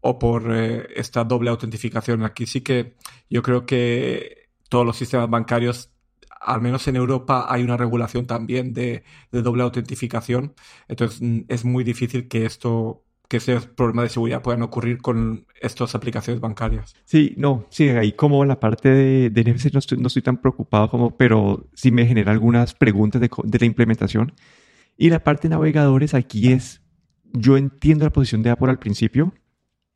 o 0.00 0.18
por 0.18 0.54
eh, 0.54 0.88
esta 0.96 1.24
doble 1.24 1.50
autentificación. 1.50 2.24
Aquí 2.24 2.46
sí 2.46 2.62
que 2.62 2.96
yo 3.30 3.42
creo 3.42 3.66
que 3.66 4.48
todos 4.68 4.86
los 4.86 4.96
sistemas 4.96 5.28
bancarios 5.30 5.92
al 6.40 6.60
menos 6.60 6.88
en 6.88 6.96
Europa 6.96 7.46
hay 7.48 7.62
una 7.62 7.76
regulación 7.76 8.26
también 8.26 8.72
de, 8.72 9.04
de 9.30 9.42
doble 9.42 9.62
autentificación. 9.62 10.54
Entonces 10.88 11.20
mm, 11.22 11.42
es 11.48 11.64
muy 11.64 11.84
difícil 11.84 12.28
que 12.28 12.44
esto 12.46 13.04
que 13.32 13.38
esos 13.38 13.66
problemas 13.66 14.04
de 14.04 14.08
seguridad 14.10 14.42
puedan 14.42 14.60
ocurrir 14.60 14.98
con 14.98 15.46
estas 15.58 15.94
aplicaciones 15.94 16.38
bancarias. 16.38 16.94
Sí, 17.06 17.32
no, 17.38 17.64
sí, 17.70 17.88
ahí 17.88 18.12
como 18.12 18.44
la 18.44 18.60
parte 18.60 18.90
de, 18.90 19.30
de 19.30 19.50
NFC 19.50 19.72
no 19.72 19.78
estoy, 19.78 19.96
no 19.96 20.08
estoy, 20.08 20.20
tan 20.20 20.36
preocupado 20.36 20.90
como, 20.90 21.16
pero 21.16 21.66
sí 21.72 21.90
me 21.90 22.04
genera 22.04 22.30
algunas 22.30 22.74
preguntas 22.74 23.22
de, 23.22 23.30
de, 23.44 23.58
la 23.58 23.64
implementación. 23.64 24.34
Y 24.98 25.08
la 25.08 25.24
parte 25.24 25.48
de 25.48 25.54
navegadores 25.54 26.12
aquí 26.12 26.52
es, 26.52 26.82
yo 27.32 27.56
entiendo 27.56 28.04
la 28.04 28.12
posición 28.12 28.42
de 28.42 28.50
Apple 28.50 28.68
al 28.68 28.78
principio, 28.78 29.32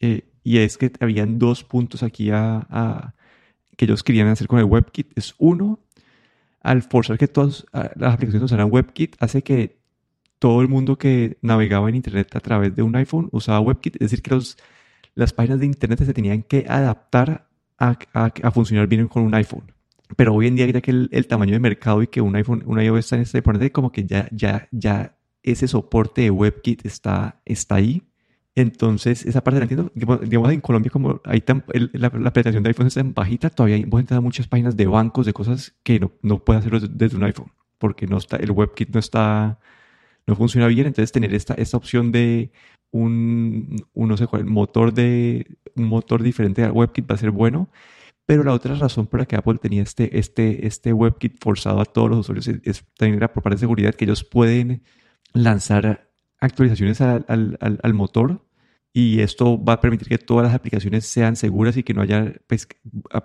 eh, 0.01 0.23
y 0.43 0.57
es 0.57 0.79
que 0.79 0.91
habían 1.01 1.39
dos 1.39 1.63
puntos 1.63 2.03
aquí 2.03 2.31
a, 2.31 2.67
a, 2.71 3.15
que 3.77 3.85
ellos 3.85 4.03
querían 4.03 4.29
hacer 4.29 4.49
con 4.49 4.61
el 4.61 4.65
WebKit. 4.65 5.13
Es 5.15 5.35
uno, 5.37 5.81
al 6.63 6.81
forzar 6.81 7.19
que 7.19 7.29
todas 7.29 7.67
las 7.97 8.15
aplicaciones 8.15 8.45
usaran 8.47 8.73
WebKit, 8.73 9.17
hace 9.21 9.43
que 9.43 9.79
todo 10.39 10.61
el 10.63 10.69
mundo 10.69 10.99
que 10.99 11.39
navegaba 11.43 11.89
en 11.89 11.97
Internet 11.97 12.35
a 12.37 12.41
través 12.41 12.75
de 12.75 12.83
un 12.83 12.95
iPhone 12.97 13.29
usaba 13.33 13.61
WebKit, 13.61 13.97
es 13.97 14.11
decir, 14.11 14.23
que 14.23 14.33
los, 14.33 14.57
las 15.15 15.33
páginas 15.33 15.61
de 15.61 15.67
Internet 15.67 16.05
se 16.05 16.15
tenían 16.15 16.43
que 16.43 16.67
adaptar 16.69 17.49
a, 17.79 17.99
a, 18.13 18.51
funcionar 18.51 18.87
bien 18.87 19.09
con 19.09 19.23
un 19.23 19.35
iPhone. 19.35 19.73
Pero 20.17 20.35
hoy 20.35 20.47
en 20.47 20.57
día 20.57 20.67
ya 20.67 20.81
que 20.81 20.91
el, 20.91 21.27
tamaño 21.27 21.53
de 21.53 21.61
mercado 21.61 22.03
y 22.03 22.07
que 22.07 22.21
un 22.21 22.37
iPhone, 22.37 22.63
un 22.67 22.81
iOS 22.81 23.01
está 23.01 23.17
en 23.17 23.23
este 23.23 23.43
ponente, 23.43 23.73
como 23.73 23.91
que 23.91 24.05
ya, 24.05 24.29
ya, 24.31 24.69
ya 24.71 25.17
ese 25.43 25.67
soporte 25.69 26.23
de 26.23 26.31
WebKit 26.31 26.87
está, 26.87 27.41
está 27.45 27.77
ahí. 27.77 28.03
Entonces, 28.55 29.27
esa 29.27 29.43
parte 29.43 29.59
la 29.59 29.65
entiendo. 29.65 29.93
Digamos, 29.95 30.53
en 30.53 30.61
Colombia, 30.61 30.91
como 30.91 31.21
ahí 31.25 31.41
tan, 31.41 31.65
la, 31.93 32.11
la, 32.15 32.33
penetración 32.33 32.63
de 32.63 32.71
iPhone 32.71 32.89
en 32.95 33.13
bajita, 33.13 33.51
todavía 33.51 33.85
vos 33.87 34.01
entrar 34.01 34.21
muchas 34.23 34.49
páginas 34.49 34.77
de 34.77 34.87
bancos, 34.87 35.27
de 35.27 35.33
cosas 35.33 35.75
que 35.83 36.01
no, 36.01 36.13
no 36.23 36.43
puede 36.43 36.61
hacerlo 36.61 36.81
desde 36.81 37.17
un 37.17 37.25
iPhone, 37.25 37.53
porque 37.79 38.07
no 38.07 38.17
está, 38.17 38.37
el 38.37 38.53
WebKit 38.53 38.91
no 38.95 39.01
está 39.01 39.59
no 40.27 40.35
funciona 40.37 40.67
bien, 40.67 40.87
entonces 40.87 41.13
tener 41.13 41.35
esta, 41.35 41.55
opción 41.77 42.13
de 42.13 42.51
un, 42.91 43.77
no 43.95 44.17
sé 44.17 44.27
cuál, 44.27 44.45
motor 44.45 44.93
de, 44.93 45.59
un 45.77 45.85
motor 45.85 46.23
diferente 46.23 46.65
al 46.65 46.73
WebKit 46.73 47.11
va 47.11 47.15
a 47.15 47.19
ser 47.19 47.31
bueno. 47.31 47.69
Pero 48.27 48.43
la 48.43 48.53
otra 48.53 48.75
razón 48.75 49.07
por 49.07 49.21
la 49.21 49.27
que 49.27 49.37
Apple 49.37 49.59
tenía 49.63 49.83
este, 49.85 50.19
este, 50.19 50.67
este 50.67 50.93
WebKit 50.93 51.41
forzado 51.41 51.81
a 51.81 51.85
todos 51.85 52.11
los 52.11 52.19
usuarios 52.21 52.49
es, 52.49 52.85
también 52.99 53.23
era 53.23 53.33
de 53.33 53.59
seguridad 53.59 53.95
que 53.95 54.05
ellos 54.05 54.25
pueden 54.25 54.83
lanzar 55.33 56.11
actualizaciones 56.41 57.01
al, 57.01 57.95
motor 57.95 58.45
y 58.93 59.21
esto 59.21 59.63
va 59.63 59.75
a 59.75 59.81
permitir 59.81 60.09
que 60.09 60.19
todas 60.19 60.47
las 60.47 60.55
aplicaciones 60.55 61.07
sean 61.07 61.37
seguras 61.37 61.77
y 61.77 61.85
que 61.85 61.95
no 61.95 62.03
haya, 62.03 62.33
pues, 62.49 62.67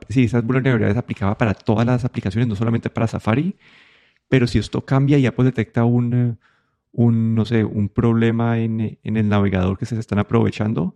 sí, 0.10 0.26
esas 0.26 0.46
vulnerabilidades 0.46 0.98
aplicaban 0.98 1.36
para 1.36 1.56
todas 1.56 1.86
las 1.86 2.06
aplicaciones, 2.06 2.48
no 2.48 2.56
solamente 2.56 2.90
para 2.92 3.08
Safari, 3.08 3.58
pero 4.30 4.48
si 4.48 4.60
esto 4.60 4.86
cambia 4.86 5.18
y 5.18 5.26
Apple 5.26 5.46
detecta 5.46 5.84
un, 5.84 6.38
un, 6.92 7.36
no 7.36 7.46
sé, 7.46 7.64
un 7.64 7.90
problema 7.90 8.60
en, 8.60 9.00
en, 9.04 9.18
el 9.18 9.30
navegador 9.30 9.78
que 9.78 9.86
se 9.86 9.98
están 10.00 10.20
aprovechando, 10.20 10.96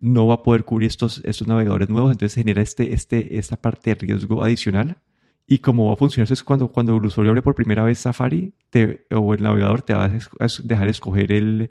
no 0.00 0.26
va 0.26 0.34
a 0.34 0.42
poder 0.42 0.64
cubrir 0.64 0.88
estos, 0.88 1.22
estos 1.24 1.46
navegadores 1.48 1.88
nuevos, 1.88 2.12
entonces 2.12 2.34
genera 2.34 2.62
este, 2.62 2.94
este, 2.94 3.38
esta 3.38 3.56
parte 3.56 3.90
de 3.90 4.06
riesgo 4.06 4.42
adicional. 4.44 4.98
Y 5.46 5.58
cómo 5.58 5.88
va 5.88 5.94
a 5.94 5.96
funcionar 5.96 6.32
es 6.32 6.44
cuando, 6.44 6.68
cuando 6.68 6.96
el 6.96 7.04
usuario 7.04 7.30
abre 7.32 7.42
por 7.42 7.56
primera 7.56 7.82
vez 7.82 7.98
Safari 7.98 8.54
o 9.10 9.34
el 9.34 9.42
navegador 9.42 9.82
te 9.82 9.94
va 9.94 10.04
a 10.04 10.08
dejar 10.08 10.88
escoger 10.88 11.32
el, 11.32 11.70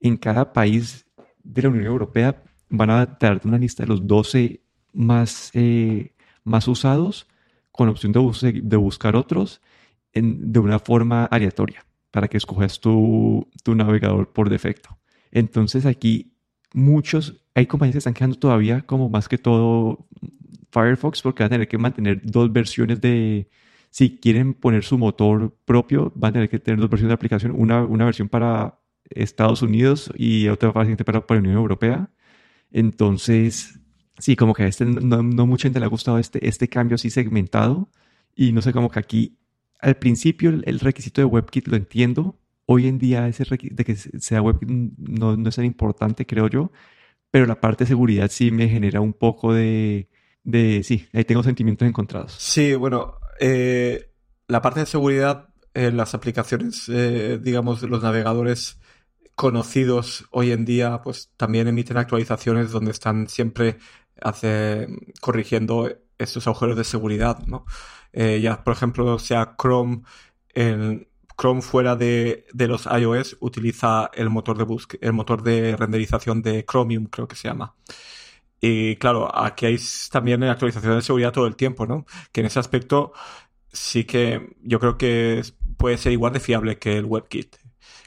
en 0.00 0.16
cada 0.18 0.52
país 0.52 1.06
de 1.42 1.62
la 1.62 1.70
Unión 1.70 1.86
Europea, 1.86 2.42
van 2.68 2.90
a 2.90 3.06
darte 3.06 3.48
una 3.48 3.58
lista 3.58 3.84
de 3.84 3.88
los 3.88 4.06
12 4.06 4.60
más, 4.92 5.50
eh, 5.54 6.12
más 6.44 6.68
usados 6.68 7.26
con 7.72 7.88
opción 7.88 8.12
de, 8.12 8.76
buscar 8.76 9.16
otros 9.16 9.62
de 10.12 10.58
una 10.58 10.78
forma 10.78 11.24
aleatoria 11.24 11.84
para 12.14 12.28
que 12.28 12.36
escojas 12.36 12.78
tu, 12.78 13.50
tu 13.64 13.74
navegador 13.74 14.32
por 14.32 14.48
defecto. 14.48 14.96
Entonces 15.32 15.84
aquí 15.84 16.36
muchos, 16.72 17.44
hay 17.56 17.66
compañías 17.66 17.94
que 17.94 17.98
están 17.98 18.14
quedando 18.14 18.36
todavía 18.38 18.82
como 18.82 19.08
más 19.08 19.26
que 19.26 19.36
todo 19.36 20.06
Firefox 20.70 21.22
porque 21.22 21.42
van 21.42 21.48
a 21.48 21.54
tener 21.56 21.66
que 21.66 21.76
mantener 21.76 22.20
dos 22.22 22.52
versiones 22.52 23.00
de, 23.00 23.48
si 23.90 24.16
quieren 24.16 24.54
poner 24.54 24.84
su 24.84 24.96
motor 24.96 25.58
propio, 25.64 26.12
van 26.14 26.30
a 26.30 26.32
tener 26.34 26.48
que 26.48 26.60
tener 26.60 26.78
dos 26.78 26.88
versiones 26.88 27.10
de 27.10 27.14
aplicación, 27.14 27.52
una, 27.56 27.82
una 27.82 28.04
versión 28.04 28.28
para 28.28 28.78
Estados 29.10 29.62
Unidos 29.62 30.08
y 30.16 30.46
otra 30.46 30.72
para, 30.72 30.96
para, 30.96 31.26
para 31.26 31.40
la 31.40 31.48
Unión 31.48 31.56
Europea. 31.56 32.10
Entonces, 32.70 33.80
sí, 34.20 34.36
como 34.36 34.54
que 34.54 34.62
a 34.62 34.66
este 34.68 34.84
no, 34.84 35.20
no 35.24 35.46
mucha 35.48 35.64
gente 35.64 35.80
le 35.80 35.86
ha 35.86 35.88
gustado 35.88 36.20
este, 36.20 36.46
este 36.46 36.68
cambio 36.68 36.94
así 36.94 37.10
segmentado 37.10 37.88
y 38.36 38.52
no 38.52 38.62
sé, 38.62 38.72
como 38.72 38.88
que 38.88 39.00
aquí 39.00 39.36
al 39.80 39.96
principio 39.96 40.50
el, 40.50 40.80
requisito 40.80 41.20
de 41.20 41.26
WebKit 41.26 41.68
lo 41.68 41.76
entiendo. 41.76 42.38
Hoy 42.66 42.86
en 42.86 42.98
día 42.98 43.28
ese 43.28 43.44
de 43.44 43.84
que 43.84 43.96
sea 43.96 44.40
WebKit 44.40 44.68
no, 44.68 45.48
es 45.48 45.56
tan 45.56 45.64
importante, 45.64 46.26
creo 46.26 46.48
yo. 46.48 46.72
Pero 47.30 47.46
la 47.46 47.60
parte 47.60 47.84
de 47.84 47.88
seguridad 47.88 48.30
sí 48.30 48.50
me 48.50 48.68
genera 48.68 49.00
un 49.00 49.12
poco 49.12 49.52
de... 49.52 50.08
de 50.44 50.82
sí, 50.84 51.06
ahí 51.12 51.24
tengo 51.24 51.42
sentimientos 51.42 51.86
encontrados. 51.86 52.32
Sí, 52.38 52.74
bueno, 52.74 53.18
eh, 53.40 54.10
la 54.46 54.62
parte 54.62 54.80
de 54.80 54.86
seguridad 54.86 55.48
las 55.74 56.14
aplicaciones, 56.14 56.88
eh, 56.88 57.38
digamos, 57.42 57.82
los 57.82 58.02
navegadores 58.02 58.78
conocidos 59.34 60.26
hoy 60.30 60.52
en 60.52 60.64
día, 60.64 61.00
pues 61.02 61.32
también 61.36 61.66
emiten 61.66 61.96
actualizaciones 61.96 62.70
donde 62.70 62.92
están 62.92 63.28
siempre 63.28 63.78
corrigiendo 65.20 65.90
estos 66.18 66.46
agujeros 66.46 66.76
de 66.76 66.84
seguridad. 66.84 67.38
Eh, 68.12 68.40
ya, 68.40 68.62
por 68.62 68.74
ejemplo, 68.74 69.18
sea 69.18 69.56
Chrome, 69.60 70.02
Chrome 71.36 71.62
fuera 71.62 71.96
de, 71.96 72.46
de, 72.52 72.68
los 72.68 72.86
iOS 72.86 73.36
utiliza 73.40 74.10
el 74.14 74.30
motor 74.30 74.56
de 74.56 74.64
búsqueda, 74.64 75.00
el 75.06 75.12
motor 75.12 75.42
de 75.42 75.76
renderización 75.76 76.42
de 76.42 76.64
Chromium, 76.64 77.06
creo 77.06 77.26
que 77.26 77.36
se 77.36 77.48
llama. 77.48 77.74
Y 78.60 78.96
claro, 78.96 79.30
aquí 79.36 79.66
hay 79.66 79.78
también 80.10 80.42
actualizaciones 80.44 80.96
de 80.98 81.02
seguridad 81.02 81.32
todo 81.32 81.46
el 81.46 81.56
tiempo, 81.56 81.86
¿no? 81.86 82.06
Que 82.32 82.40
en 82.40 82.46
ese 82.46 82.60
aspecto 82.60 83.12
sí 83.72 84.04
que 84.04 84.56
yo 84.62 84.80
creo 84.80 84.96
que 84.96 85.42
puede 85.76 85.98
ser 85.98 86.12
igual 86.12 86.32
de 86.32 86.40
fiable 86.40 86.78
que 86.78 86.96
el 86.96 87.04
WebKit. 87.04 87.56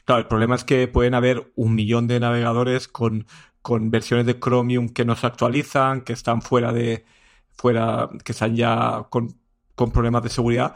Claro, 0.05 0.21
el 0.21 0.27
problema 0.27 0.55
es 0.55 0.63
que 0.63 0.87
pueden 0.87 1.13
haber 1.13 1.51
un 1.55 1.75
millón 1.75 2.07
de 2.07 2.19
navegadores 2.19 2.87
con, 2.87 3.27
con 3.67 3.91
versiones 3.91 4.25
de 4.25 4.39
Chromium 4.39 4.87
que 4.87 5.03
no 5.03 5.13
se 5.17 5.27
actualizan, 5.27 5.99
que 5.99 6.13
están 6.13 6.41
fuera 6.41 6.71
de, 6.71 7.03
fuera, 7.51 8.09
que 8.23 8.31
están 8.31 8.55
ya 8.55 9.07
con, 9.09 9.41
con 9.75 9.91
problemas 9.91 10.23
de 10.23 10.29
seguridad. 10.29 10.73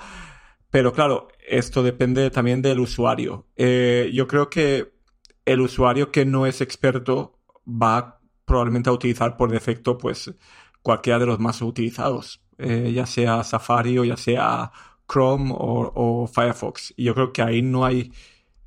Pero 0.69 0.91
claro, 0.91 1.29
esto 1.47 1.83
depende 1.83 2.29
también 2.31 2.61
del 2.61 2.81
usuario. 2.81 3.47
Eh, 3.55 4.11
yo 4.13 4.27
creo 4.27 4.49
que 4.49 4.91
el 5.45 5.61
usuario 5.61 6.11
que 6.11 6.25
no 6.25 6.45
es 6.45 6.59
experto 6.59 7.39
va 7.65 8.19
probablemente 8.43 8.89
a 8.89 8.93
utilizar 8.93 9.37
por 9.37 9.51
defecto 9.51 9.97
pues 9.97 10.33
cualquiera 10.81 11.17
de 11.17 11.27
los 11.27 11.39
más 11.39 11.61
utilizados, 11.61 12.43
eh, 12.57 12.91
ya 12.93 13.05
sea 13.05 13.45
Safari 13.45 13.99
o 13.99 14.03
ya 14.03 14.17
sea 14.17 14.73
Chrome 15.09 15.53
o, 15.55 16.27
Firefox. 16.27 16.93
Y 16.97 17.05
yo 17.05 17.13
creo 17.13 17.31
que 17.31 17.41
ahí 17.41 17.61
no 17.61 17.85
hay, 17.85 18.11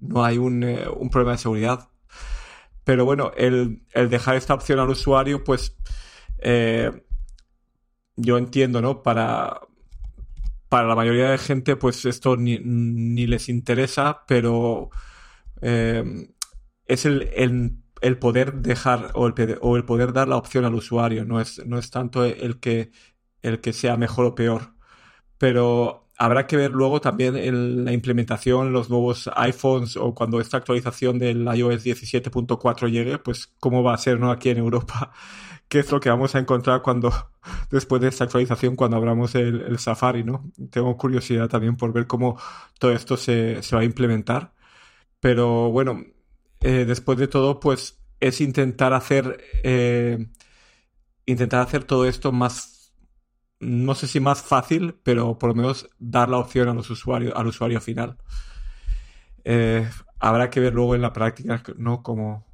no 0.00 0.24
hay 0.24 0.38
un, 0.38 0.62
eh, 0.62 0.88
un 0.88 1.10
problema 1.10 1.32
de 1.32 1.38
seguridad. 1.38 1.90
Pero 2.84 3.04
bueno, 3.04 3.32
el, 3.36 3.82
el, 3.92 4.10
dejar 4.10 4.36
esta 4.36 4.54
opción 4.54 4.78
al 4.78 4.90
usuario, 4.90 5.42
pues 5.42 5.76
yo 8.16 8.38
entiendo, 8.38 8.80
¿no? 8.80 9.02
Para, 9.02 9.60
para 10.68 10.88
la 10.88 10.96
mayoría 10.96 11.30
de 11.30 11.38
gente, 11.38 11.76
pues 11.76 12.04
esto 12.04 12.36
ni, 12.36 12.58
ni 12.58 13.26
les 13.26 13.48
interesa, 13.48 14.24
pero 14.26 14.90
eh, 15.62 16.28
es 16.86 17.06
el, 17.06 17.30
el, 18.00 18.18
poder 18.18 18.54
dejar 18.54 19.10
o 19.14 19.26
el, 19.28 19.58
o 19.60 19.76
el, 19.76 19.84
poder 19.84 20.12
dar 20.12 20.28
la 20.28 20.36
opción 20.36 20.64
al 20.64 20.74
usuario, 20.74 21.24
no 21.24 21.40
es, 21.40 21.64
no 21.66 21.78
es 21.78 21.90
tanto 21.90 22.24
el 22.24 22.60
que, 22.60 22.92
el 23.42 23.60
que 23.60 23.72
sea 23.72 23.96
mejor 23.96 24.26
o 24.26 24.34
peor. 24.34 24.74
Pero 25.38 26.03
habrá 26.16 26.46
que 26.46 26.56
ver 26.56 26.70
luego 26.70 27.00
también 27.00 27.36
en 27.36 27.84
la 27.84 27.92
implementación, 27.92 28.72
los 28.72 28.90
nuevos 28.90 29.30
iPhones 29.34 29.96
o 29.96 30.14
cuando 30.14 30.40
esta 30.40 30.58
actualización 30.58 31.18
del 31.18 31.42
iOS 31.42 31.84
17.4 31.84 32.90
llegue, 32.90 33.18
pues 33.18 33.52
cómo 33.58 33.82
va 33.82 33.94
a 33.94 33.98
ser 33.98 34.20
¿no? 34.20 34.30
aquí 34.30 34.50
en 34.50 34.58
Europa 34.58 35.12
qué 35.68 35.80
es 35.80 35.90
lo 35.90 36.00
que 36.00 36.08
vamos 36.08 36.34
a 36.34 36.38
encontrar 36.38 36.82
cuando, 36.82 37.12
después 37.70 38.00
de 38.00 38.08
esta 38.08 38.24
actualización, 38.24 38.76
cuando 38.76 38.96
abramos 38.96 39.34
el, 39.34 39.78
Safari, 39.78 40.24
¿no? 40.24 40.50
Tengo 40.70 40.96
curiosidad 40.96 41.48
también 41.48 41.76
por 41.76 41.92
ver 41.92 42.06
cómo 42.06 42.38
todo 42.78 42.92
esto 42.92 43.16
se, 43.16 43.60
va 43.72 43.80
a 43.80 43.84
implementar. 43.84 44.52
Pero 45.20 45.70
bueno, 45.70 46.04
eh, 46.60 46.84
después 46.86 47.18
de 47.18 47.28
todo, 47.28 47.60
pues 47.60 47.98
es 48.20 48.40
intentar 48.40 48.92
hacer, 48.92 49.42
eh, 49.64 50.28
intentar 51.26 51.60
hacer 51.62 51.84
todo 51.84 52.06
esto 52.06 52.32
más, 52.32 52.73
no 53.60 53.94
sé 53.94 54.06
si 54.06 54.20
más 54.20 54.42
fácil, 54.42 54.96
pero 55.02 55.38
por 55.38 55.50
lo 55.50 55.54
menos 55.54 55.88
dar 55.98 56.28
la 56.28 56.38
opción 56.38 56.68
a 56.68 56.74
los 56.74 56.90
usuarios, 56.90 57.32
al 57.36 57.46
usuario 57.46 57.80
final. 57.80 58.16
Eh, 59.44 59.88
habrá 60.18 60.50
que 60.50 60.60
ver 60.60 60.74
luego 60.74 60.94
en 60.94 61.02
la 61.02 61.12
práctica, 61.12 61.62
¿no? 61.76 62.02
Cómo, 62.02 62.46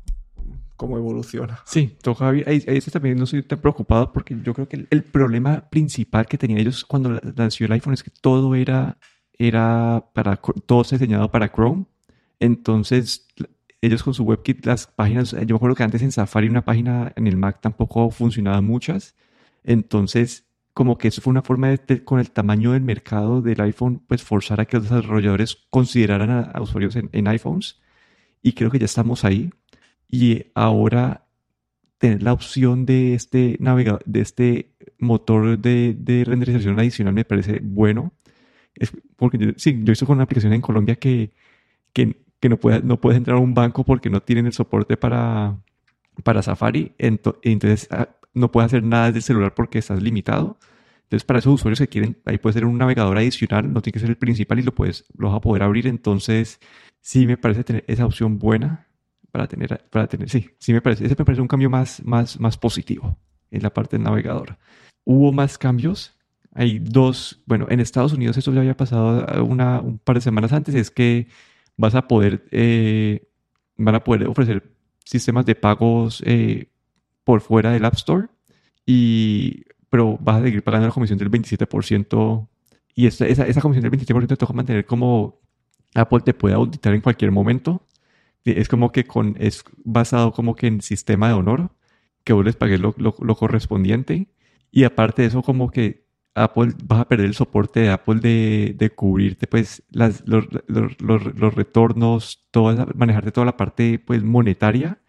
cómo 0.77 0.97
evoluciona. 0.97 1.61
Sí, 1.67 1.97
toca, 2.03 2.29
ahí, 2.29 2.43
ahí 2.47 2.81
también 2.81 3.19
no 3.19 3.25
estoy 3.25 3.43
tan 3.43 3.61
preocupado 3.61 4.13
porque 4.13 4.37
yo 4.43 4.55
creo 4.55 4.69
que 4.69 4.87
el, 4.89 5.03
problema 5.05 5.69
principal 5.69 6.27
que 6.27 6.39
tenían 6.39 6.61
ellos 6.61 6.85
cuando 6.85 7.21
nació 7.37 7.67
el 7.67 7.73
iPhone 7.73 7.95
es 7.95 8.03
que 8.03 8.11
todo 8.11 8.55
era, 8.55 8.99
era 9.39 10.07
para, 10.15 10.37
todo 10.67 10.85
se 10.85 10.97
diseñado 10.97 11.31
para 11.31 11.53
Chrome. 11.53 11.85
Entonces, 12.39 13.29
ellos 13.83 14.03
con 14.03 14.15
su 14.15 14.25
WebKit, 14.25 14.65
las 14.67 14.87
páginas, 14.87 15.33
yo 15.33 15.55
me 15.55 15.57
acuerdo 15.57 15.77
que 15.77 15.83
antes 15.83 16.03
en 16.03 16.13
Safari 16.13 16.49
una 16.49 16.65
página 16.65 17.13
en 17.17 17.27
el 17.27 17.37
Mac 17.37 17.61
tampoco 17.61 18.11
funcionaban 18.11 18.65
muchas. 18.65 19.15
Entonces, 19.65 20.47
como 20.75 20.99
que 20.99 21.09
eso 21.09 21.21
fue 21.21 21.33
una 21.33 21.43
forma 21.43 21.69
de, 21.69 22.05
con 22.05 22.21
el 22.21 22.31
tamaño 22.31 22.73
del 22.73 22.83
mercado 22.83 23.43
del 23.43 23.61
iPhone, 23.61 24.03
pues 24.07 24.23
forzar 24.23 24.61
a 24.61 24.67
que 24.67 24.77
los 24.77 24.85
desarrolladores 24.85 25.57
consideraran 25.71 26.31
a, 26.31 26.61
usuarios 26.61 26.97
en, 26.97 27.11
en, 27.13 27.29
iPhones. 27.29 27.81
Y 28.43 28.53
creo 28.53 28.71
que 28.71 28.79
ya 28.79 28.87
estamos 28.87 29.25
ahí 29.25 29.51
y 30.09 30.47
ahora 30.55 31.27
tener 31.99 32.23
la 32.23 32.33
opción 32.33 32.87
de 32.87 33.15
este 33.15 33.57
navegador, 33.61 34.03
de 34.07 34.21
este 34.21 34.71
motor 34.99 35.59
de, 35.59 35.95
de, 35.99 36.25
renderización 36.25 36.79
adicional 36.79 37.15
me 37.15 37.25
parece 37.25 37.61
bueno. 37.63 38.13
Es 38.75 38.93
porque 39.17 39.39
yo, 39.39 39.49
sí, 39.57 39.81
yo 39.83 39.93
hice 39.93 40.07
con 40.07 40.17
una 40.17 40.25
aplicación 40.25 40.53
en 40.53 40.63
Colombia 40.63 40.97
que, 40.97 41.33
que, 41.93 42.17
que 42.41 42.49
no, 42.49 42.59
puedes, 42.59 42.83
no 42.85 43.01
puedes 43.01 43.19
entrar 43.19 43.37
a 43.37 43.41
un 43.41 43.55
banco 43.55 43.85
porque 43.85 44.09
no 44.09 44.23
tienen 44.23 44.47
el 44.47 44.53
soporte 44.53 44.97
para, 44.97 45.59
para 46.25 46.43
Safari. 46.43 46.95
entonces 46.99 47.89
ah, 47.91 48.09
no 48.35 48.51
puedes 48.51 48.67
hacer 48.67 48.83
nada 48.83 49.07
desde 49.07 49.19
el 49.19 49.23
celular 49.25 49.55
porque 49.55 49.79
estás 49.79 50.03
limitado. 50.03 50.59
Entonces, 51.03 51.25
para 51.25 51.41
esos 51.41 51.55
usuarios 51.55 51.81
que 51.81 51.89
quieren, 51.89 52.19
ahí 52.25 52.39
puede 52.39 52.55
ser 52.55 52.65
un 52.65 52.79
navegador 52.79 53.19
adicional, 53.19 53.73
no 53.73 53.83
tiene 53.83 53.95
que 53.95 53.99
ser 54.01 54.11
el 54.11 54.17
principal 54.17 54.61
y 54.61 54.63
lo 54.63 54.75
puedes, 54.75 55.07
lo 55.17 55.29
vas 55.29 55.39
a 55.39 55.41
poder 55.41 55.63
abrir. 55.65 55.87
Entonces, 55.89 56.61
sí 57.01 57.27
me 57.27 57.37
parece 57.37 57.65
tener 57.65 57.85
esa 57.89 58.07
opción 58.07 58.39
buena 58.39 58.87
para 59.33 59.49
tener, 59.49 59.85
para 59.91 60.07
tener, 60.07 60.29
sí, 60.29 60.51
sí 60.59 60.73
me 60.73 60.81
parece, 60.81 61.05
ese 61.05 61.17
me 61.19 61.25
parece 61.25 61.43
un 61.43 61.49
cambio 61.49 61.71
más, 61.71 62.05
más, 62.05 62.39
más 62.39 62.57
positivo 62.59 63.19
en 63.51 63.63
la 63.63 63.73
parte 63.73 63.97
del 63.97 64.05
navegador. 64.05 64.59
Hubo 65.05 65.33
más 65.33 65.59
cambios. 65.59 66.17
Hay 66.53 66.79
dos, 66.81 67.43
bueno, 67.47 67.67
en 67.71 67.81
Estados 67.81 68.13
Unidos 68.13 68.37
esto 68.37 68.53
ya 68.53 68.61
había 68.61 68.77
pasado 68.77 69.45
una, 69.45 69.81
un 69.81 69.99
par 69.99 70.17
de 70.17 70.21
semanas 70.21 70.53
antes, 70.53 70.75
es 70.75 70.91
que 70.91 71.29
vas 71.77 71.95
a 71.95 72.09
poder, 72.09 72.47
eh, 72.51 73.29
van 73.77 73.95
a 73.95 74.05
poder 74.05 74.29
ofrecer 74.29 74.75
sistemas 75.05 75.47
de 75.47 75.55
pagos 75.55 76.23
eh, 76.27 76.69
por 77.31 77.41
fuera 77.41 77.73
del 77.73 77.85
App 77.85 77.95
Store, 77.95 78.29
y, 78.87 79.65
pero 79.89 80.19
vas 80.21 80.41
a 80.41 80.45
seguir 80.45 80.63
pagando 80.63 80.89
la 80.89 80.93
comisión 80.93 81.19
del 81.19 81.31
27%, 81.31 82.49
y 82.95 83.07
esa, 83.07 83.27
esa, 83.27 83.47
esa 83.47 83.61
comisión 83.61 83.83
del 83.89 83.93
27% 83.93 84.27
te 84.27 84.37
toca 84.37 84.53
mantener 84.53 84.85
como 84.85 85.41
Apple 85.95 86.21
te 86.21 86.35
puede 86.35 86.55
auditar 86.55 86.95
en 86.95 87.01
cualquier 87.01 87.31
momento 87.31 87.83
es 88.45 88.69
como 88.69 88.93
que 88.93 89.05
con, 89.05 89.37
es 89.39 89.65
basado 89.85 90.33
como 90.33 90.55
que 90.55 90.67
en 90.67 90.81
sistema 90.81 91.29
de 91.29 91.35
honor, 91.35 91.71
que 92.25 92.33
vos 92.33 92.45
les 92.45 92.57
pagues 92.57 92.81
lo, 92.81 92.95
correspondiente. 93.37 94.29
Y 94.71 94.85
aparte 94.85 95.23
de 95.23 95.29
eso, 95.29 95.43
como 95.43 95.71
que 95.71 96.07
Apple 96.35 96.73
vas 96.85 97.01
a 97.01 97.09
perder 97.09 97.27
el 97.27 97.35
soporte 97.35 97.81
de 97.81 97.91
Apple 97.91 98.21
de, 98.21 98.75
de 98.79 98.91
cubrirte 98.91 99.47
pues 99.47 99.83
las, 99.91 100.23
los, 100.27 100.47
los, 100.69 101.55
retornos, 101.55 102.47
toda, 102.51 102.87
manejarte 102.95 103.33
toda 103.33 103.47
la 103.47 103.57
parte 103.57 103.99
pues 103.99 104.23
monetaria. 104.23 105.01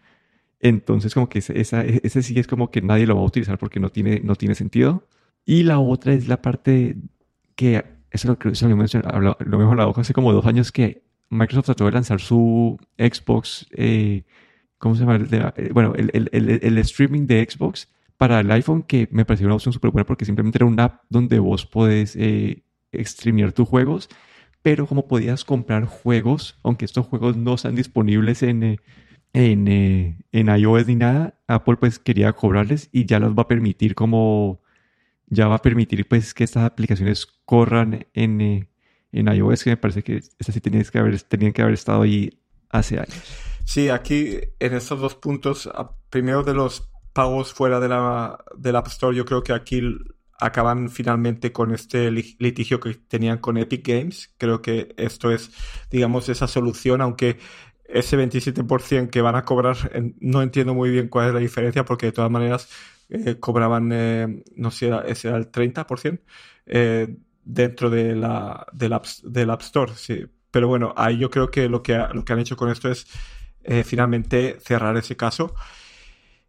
Entonces 0.62 1.12
como 1.12 1.28
que 1.28 1.40
esa, 1.40 1.84
ese 1.84 2.22
sí 2.22 2.38
es 2.38 2.46
como 2.46 2.70
que 2.70 2.80
nadie 2.80 3.06
lo 3.06 3.16
va 3.16 3.22
a 3.22 3.26
utilizar 3.26 3.58
porque 3.58 3.80
no 3.80 3.90
tiene, 3.90 4.20
no 4.24 4.36
tiene 4.36 4.54
sentido. 4.54 5.06
Y 5.44 5.64
la 5.64 5.80
otra 5.80 6.14
es 6.14 6.28
la 6.28 6.40
parte 6.40 6.96
que, 7.56 7.84
eso 8.10 8.28
lo, 8.28 8.50
eso 8.50 8.68
lo, 8.68 8.76
lo, 9.20 9.36
lo 9.40 9.60
hemos 9.60 9.70
hablado 9.72 9.92
hace 9.96 10.14
como 10.14 10.32
dos 10.32 10.46
años, 10.46 10.70
que 10.70 11.02
Microsoft 11.30 11.66
trató 11.66 11.86
de 11.86 11.92
lanzar 11.92 12.20
su 12.20 12.78
Xbox, 12.96 13.66
eh, 13.72 14.22
¿cómo 14.78 14.94
se 14.94 15.00
llama? 15.00 15.16
Eh, 15.56 15.70
bueno, 15.72 15.94
el, 15.96 16.78
streaming 16.78 17.26
de 17.26 17.48
Xbox 17.48 17.88
para 18.16 18.40
el 18.40 18.50
iPhone, 18.52 18.84
que 18.84 19.08
me 19.10 19.24
pareció 19.24 19.46
una 19.46 19.56
opción 19.56 19.72
súper 19.72 19.90
buena 19.90 20.06
porque 20.06 20.24
simplemente 20.24 20.58
era 20.58 20.66
una 20.66 20.84
app 20.84 21.02
donde 21.08 21.40
vos 21.40 21.66
podés 21.66 22.14
eh, 22.16 22.62
streamear 22.94 23.52
tus 23.52 23.66
juegos, 23.66 24.08
pero 24.60 24.86
como 24.86 25.08
podías 25.08 25.44
comprar 25.44 25.86
juegos, 25.86 26.58
aunque 26.62 26.84
estos 26.84 27.06
juegos 27.06 27.36
no 27.36 27.54
están 27.54 27.74
disponibles 27.74 28.42
en, 28.42 28.62
eh, 28.62 28.76
en, 29.32 30.24
en 30.32 30.48
iOS 30.48 30.86
ni 30.86 30.96
nada, 30.96 31.38
Apple 31.46 31.76
pues 31.76 31.98
quería 31.98 32.32
cobrarles 32.32 32.88
y 32.92 33.06
ya 33.06 33.18
los 33.18 33.32
va 33.32 33.42
a 33.42 33.48
permitir 33.48 33.94
como, 33.94 34.62
ya 35.26 35.48
va 35.48 35.56
a 35.56 35.62
permitir 35.62 36.06
pues 36.08 36.34
que 36.34 36.44
estas 36.44 36.64
aplicaciones 36.64 37.26
corran 37.44 38.06
en 38.14 38.68
en 39.12 39.28
iOS, 39.28 39.64
que 39.64 39.70
me 39.70 39.76
parece 39.76 40.02
que 40.02 40.22
esas 40.38 40.54
sí 40.54 40.60
tenían 40.60 40.84
que 40.84 40.98
haber, 40.98 41.20
tenían 41.22 41.52
que 41.52 41.62
haber 41.62 41.74
estado 41.74 42.02
ahí 42.02 42.40
hace 42.70 42.98
años. 42.98 43.22
Sí, 43.64 43.90
aquí 43.90 44.38
en 44.58 44.74
estos 44.74 45.00
dos 45.00 45.14
puntos, 45.14 45.70
primero 46.10 46.42
de 46.42 46.54
los 46.54 46.90
pagos 47.12 47.52
fuera 47.52 47.78
de 47.78 47.88
la, 47.88 48.42
del 48.56 48.76
App 48.76 48.88
Store, 48.88 49.16
yo 49.16 49.24
creo 49.24 49.42
que 49.42 49.52
aquí 49.52 49.82
acaban 50.40 50.88
finalmente 50.88 51.52
con 51.52 51.72
este 51.72 52.10
litigio 52.10 52.80
que 52.80 52.94
tenían 52.94 53.38
con 53.38 53.58
Epic 53.58 53.86
Games. 53.86 54.34
Creo 54.38 54.60
que 54.60 54.92
esto 54.96 55.30
es, 55.30 55.52
digamos, 55.90 56.28
esa 56.28 56.48
solución, 56.48 57.00
aunque 57.00 57.38
ese 57.84 58.16
27% 58.16 59.10
que 59.10 59.20
van 59.20 59.36
a 59.36 59.44
cobrar, 59.44 59.76
no 60.20 60.42
entiendo 60.42 60.74
muy 60.74 60.90
bien 60.90 61.08
cuál 61.08 61.28
es 61.28 61.34
la 61.34 61.40
diferencia, 61.40 61.84
porque 61.84 62.06
de 62.06 62.12
todas 62.12 62.30
maneras 62.30 62.68
eh, 63.14 63.38
cobraban, 63.38 63.90
eh, 63.92 64.42
no 64.56 64.70
sé, 64.70 64.90
ese 65.06 65.28
era 65.28 65.36
el 65.36 65.52
30%. 65.52 66.20
Eh, 66.64 67.14
dentro 67.44 67.90
de 67.90 68.14
la, 68.14 68.66
del, 68.72 68.92
App, 68.94 69.04
del 69.24 69.50
App 69.50 69.60
Store. 69.60 69.92
Sí. 69.96 70.24
pero 70.50 70.68
bueno, 70.68 70.94
ahí 70.96 71.18
yo 71.18 71.28
creo 71.30 71.50
que 71.50 71.68
lo 71.68 71.82
que, 71.82 71.98
lo 72.12 72.24
que 72.24 72.32
han 72.32 72.38
hecho 72.38 72.56
con 72.56 72.70
esto 72.70 72.90
es 72.90 73.06
finalmente 73.84 74.58
cerrar 74.60 74.96
ese 74.96 75.16
caso. 75.16 75.54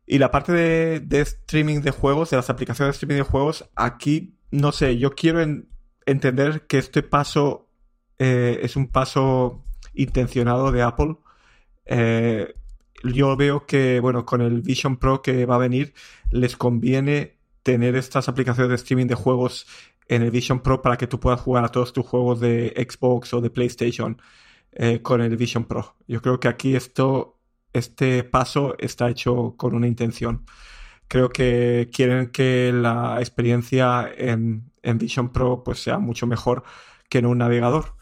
Y 0.06 0.19
la 0.19 0.32
parte 0.32 0.52
de, 0.52 1.22
streaming 1.22 1.82
de 1.82 1.91
juegos, 1.91 2.30
de 2.30 2.38
las 2.38 2.50
aplicaciones 2.50 2.93
de 2.93 2.96
streaming 2.96 3.24
de 3.24 3.30
juegos, 3.30 3.69
aquí, 3.76 4.38
no 4.52 4.72
sé, 4.72 4.98
yo 4.98 5.15
quiero 5.15 5.41
entender 6.06 6.65
que 6.67 6.78
este 6.78 7.04
paso 7.04 7.69
es 8.17 8.76
un 8.76 8.88
paso 8.88 9.63
intencionado 9.93 10.72
de 10.72 10.82
Apple. 10.82 11.17
Eh, 11.86 12.54
yo 13.04 13.36
veo 13.36 13.65
que, 13.65 14.00
bueno, 14.00 14.26
con 14.26 14.41
el 14.41 14.62
Vision 14.62 14.98
Pro 14.98 15.22
que 15.22 15.46
va 15.46 15.56
a 15.56 15.60
venir, 15.60 15.93
les 16.32 16.56
conviene 16.56 17.38
tener 17.63 17.96
estas 17.96 18.30
aplicaciones 18.30 18.69
de 18.69 18.76
streaming 18.76 19.08
de 19.08 19.15
juegos 19.15 19.67
en 20.08 20.22
el 20.22 20.32
Vision 20.32 20.62
Pro 20.62 20.82
para 20.82 20.98
que 20.98 21.08
tú 21.08 21.19
puedas 21.19 21.41
jugar 21.41 21.65
a 21.65 21.69
todos 21.69 21.93
tus 21.93 22.06
juegos 22.06 22.39
de 22.39 22.74
Xbox 22.89 23.34
o 23.34 23.41
de 23.41 23.50
PlayStation 23.50 24.22
eh, 24.74 25.02
con 25.02 25.22
el 25.22 25.36
Vision 25.38 25.65
Pro. 25.65 25.96
Yo 26.08 26.22
creo 26.22 26.39
que 26.39 26.48
aquí 26.48 26.76
esto, 26.76 27.38
este 27.74 28.24
paso 28.24 28.76
está 28.80 29.10
hecho 29.10 29.56
con 29.58 29.76
una 29.76 29.88
intención. 29.88 30.46
Creo 31.08 31.30
que 31.30 31.89
quieren 31.93 32.32
que 32.32 32.72
la 32.74 33.17
experiencia 33.19 34.10
en, 34.17 34.72
en 34.82 34.98
Vision 34.98 35.32
Pro 35.32 35.63
pues, 35.63 35.84
sea 35.84 36.00
mucho 36.00 36.28
mejor 36.28 36.63
que 37.10 37.19
en 37.19 37.26
un 37.26 37.39
navegador. 37.39 37.96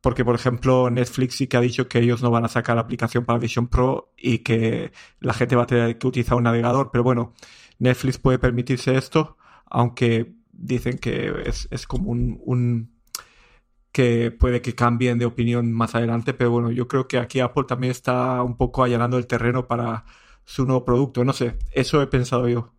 Porque, 0.00 0.24
por 0.24 0.34
ejemplo, 0.34 0.88
Netflix 0.90 1.36
sí 1.36 1.46
que 1.46 1.56
ha 1.56 1.60
dicho 1.60 1.88
que 1.88 1.98
ellos 1.98 2.22
no 2.22 2.30
van 2.30 2.44
a 2.44 2.48
sacar 2.48 2.76
la 2.76 2.82
aplicación 2.82 3.24
para 3.24 3.38
Vision 3.38 3.68
Pro 3.68 4.12
y 4.16 4.38
que 4.38 4.92
la 5.20 5.34
gente 5.34 5.56
va 5.56 5.64
a 5.64 5.66
tener 5.66 5.98
que 5.98 6.06
utilizar 6.06 6.38
un 6.38 6.44
navegador. 6.44 6.90
Pero 6.90 7.04
bueno, 7.04 7.34
Netflix 7.78 8.18
puede 8.18 8.38
permitirse 8.38 8.96
esto, 8.96 9.36
aunque 9.66 10.34
dicen 10.52 10.98
que 10.98 11.32
es, 11.46 11.68
es 11.70 11.86
como 11.86 12.10
un, 12.10 12.90
que 13.92 14.30
puede 14.30 14.62
que 14.62 14.74
cambien 14.74 15.18
de 15.18 15.24
opinión 15.24 15.72
más 15.72 15.94
adelante, 15.94 16.34
pero 16.34 16.50
bueno, 16.50 16.70
yo 16.70 16.86
creo 16.86 17.08
que 17.08 17.18
aquí 17.18 17.40
Apple 17.40 17.64
también 17.66 17.90
está 17.90 18.42
un 18.42 18.56
poco 18.56 18.84
allanando 18.84 19.18
el 19.18 19.26
terreno 19.26 19.66
para 19.66 20.04
su 20.44 20.64
nuevo 20.64 20.84
producto, 20.84 21.24
no 21.24 21.32
sé, 21.32 21.56
eso 21.72 22.00
he 22.02 22.06
pensado 22.06 22.48
yo. 22.48 22.74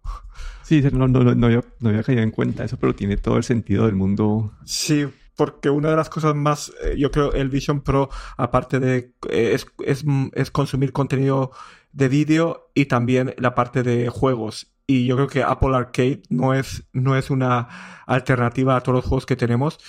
Sí, 0.64 0.82
no, 0.94 1.08
no, 1.08 1.24
no, 1.36 1.46
había, 1.48 1.64
no 1.80 1.90
había 1.90 2.04
caído 2.04 2.22
en 2.22 2.32
cuenta 2.32 2.64
eso, 2.64 2.78
pero 2.78 2.96
tiene 2.96 3.18
todo 3.18 3.38
el 3.38 3.44
sentido 3.44 3.88
del 3.88 3.96
mundo. 3.96 4.54
Sí, 4.64 5.06
porque 5.42 5.72
una 5.72 5.90
de 5.90 5.96
las 5.96 6.08
cosas 6.08 6.36
más, 6.36 6.72
eh, 6.84 6.94
yo 7.00 7.10
creo, 7.10 7.34
el 7.34 7.50
Vision 7.50 7.82
Pro, 7.82 8.12
aparte 8.38 8.80
de, 8.80 9.16
eh, 9.28 9.54
es, 9.56 9.66
es, 9.84 10.06
es, 10.34 10.52
consumir 10.52 10.94
contenido 10.94 11.50
de 11.94 12.10
vídeo 12.10 12.70
y 12.76 12.86
también 12.86 13.34
la 13.40 13.56
parte 13.56 13.82
de 13.82 14.08
juegos 14.10 14.72
y 14.86 15.08
yo 15.08 15.16
creo 15.16 15.28
que 15.28 15.42
Apple 15.42 15.76
Arcade 15.76 16.22
no 16.30 16.54
es, 16.54 16.84
no 16.94 17.18
es 17.18 17.32
una 17.32 18.04
alternativa 18.06 18.76
a 18.76 18.82
todos 18.82 18.98
los 18.98 19.06
juegos 19.06 19.26
que 19.26 19.36
tenemos 19.36 19.80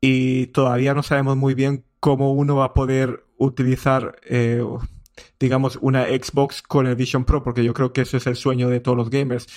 y 0.00 0.46
todavía 0.46 0.94
no 0.94 1.02
sabemos 1.02 1.36
muy 1.36 1.54
bien 1.54 1.84
cómo 1.98 2.32
uno 2.32 2.54
va 2.54 2.66
a 2.66 2.74
poder 2.74 3.24
utilizar, 3.36 4.14
eh, 4.28 4.62
digamos, 5.40 5.76
una 5.82 6.04
Xbox 6.04 6.62
con 6.62 6.86
el 6.86 6.94
Vision 6.94 7.24
Pro, 7.24 7.42
porque 7.42 7.64
yo 7.64 7.74
creo 7.74 7.92
que 7.92 8.02
ese 8.02 8.18
es 8.18 8.28
el 8.28 8.36
sueño 8.36 8.68
de 8.68 8.78
todos 8.78 8.96
los 8.96 9.10
gamers. 9.10 9.48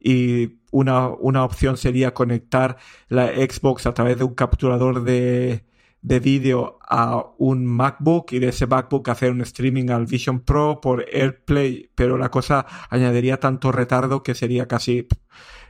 Y 0.00 0.58
una, 0.70 1.08
una 1.08 1.44
opción 1.44 1.76
sería 1.76 2.14
conectar 2.14 2.76
la 3.08 3.28
Xbox 3.28 3.86
a 3.86 3.94
través 3.94 4.18
de 4.18 4.24
un 4.24 4.34
capturador 4.34 5.02
de, 5.02 5.64
de 6.02 6.20
vídeo 6.20 6.78
a 6.88 7.24
un 7.38 7.66
MacBook 7.66 8.32
y 8.32 8.38
de 8.38 8.48
ese 8.48 8.66
MacBook 8.66 9.08
hacer 9.08 9.32
un 9.32 9.40
streaming 9.40 9.90
al 9.90 10.06
Vision 10.06 10.40
Pro 10.40 10.80
por 10.80 11.04
AirPlay, 11.12 11.90
pero 11.94 12.16
la 12.16 12.30
cosa 12.30 12.66
añadiría 12.90 13.40
tanto 13.40 13.72
retardo 13.72 14.22
que 14.22 14.34
sería 14.34 14.68
casi 14.68 15.08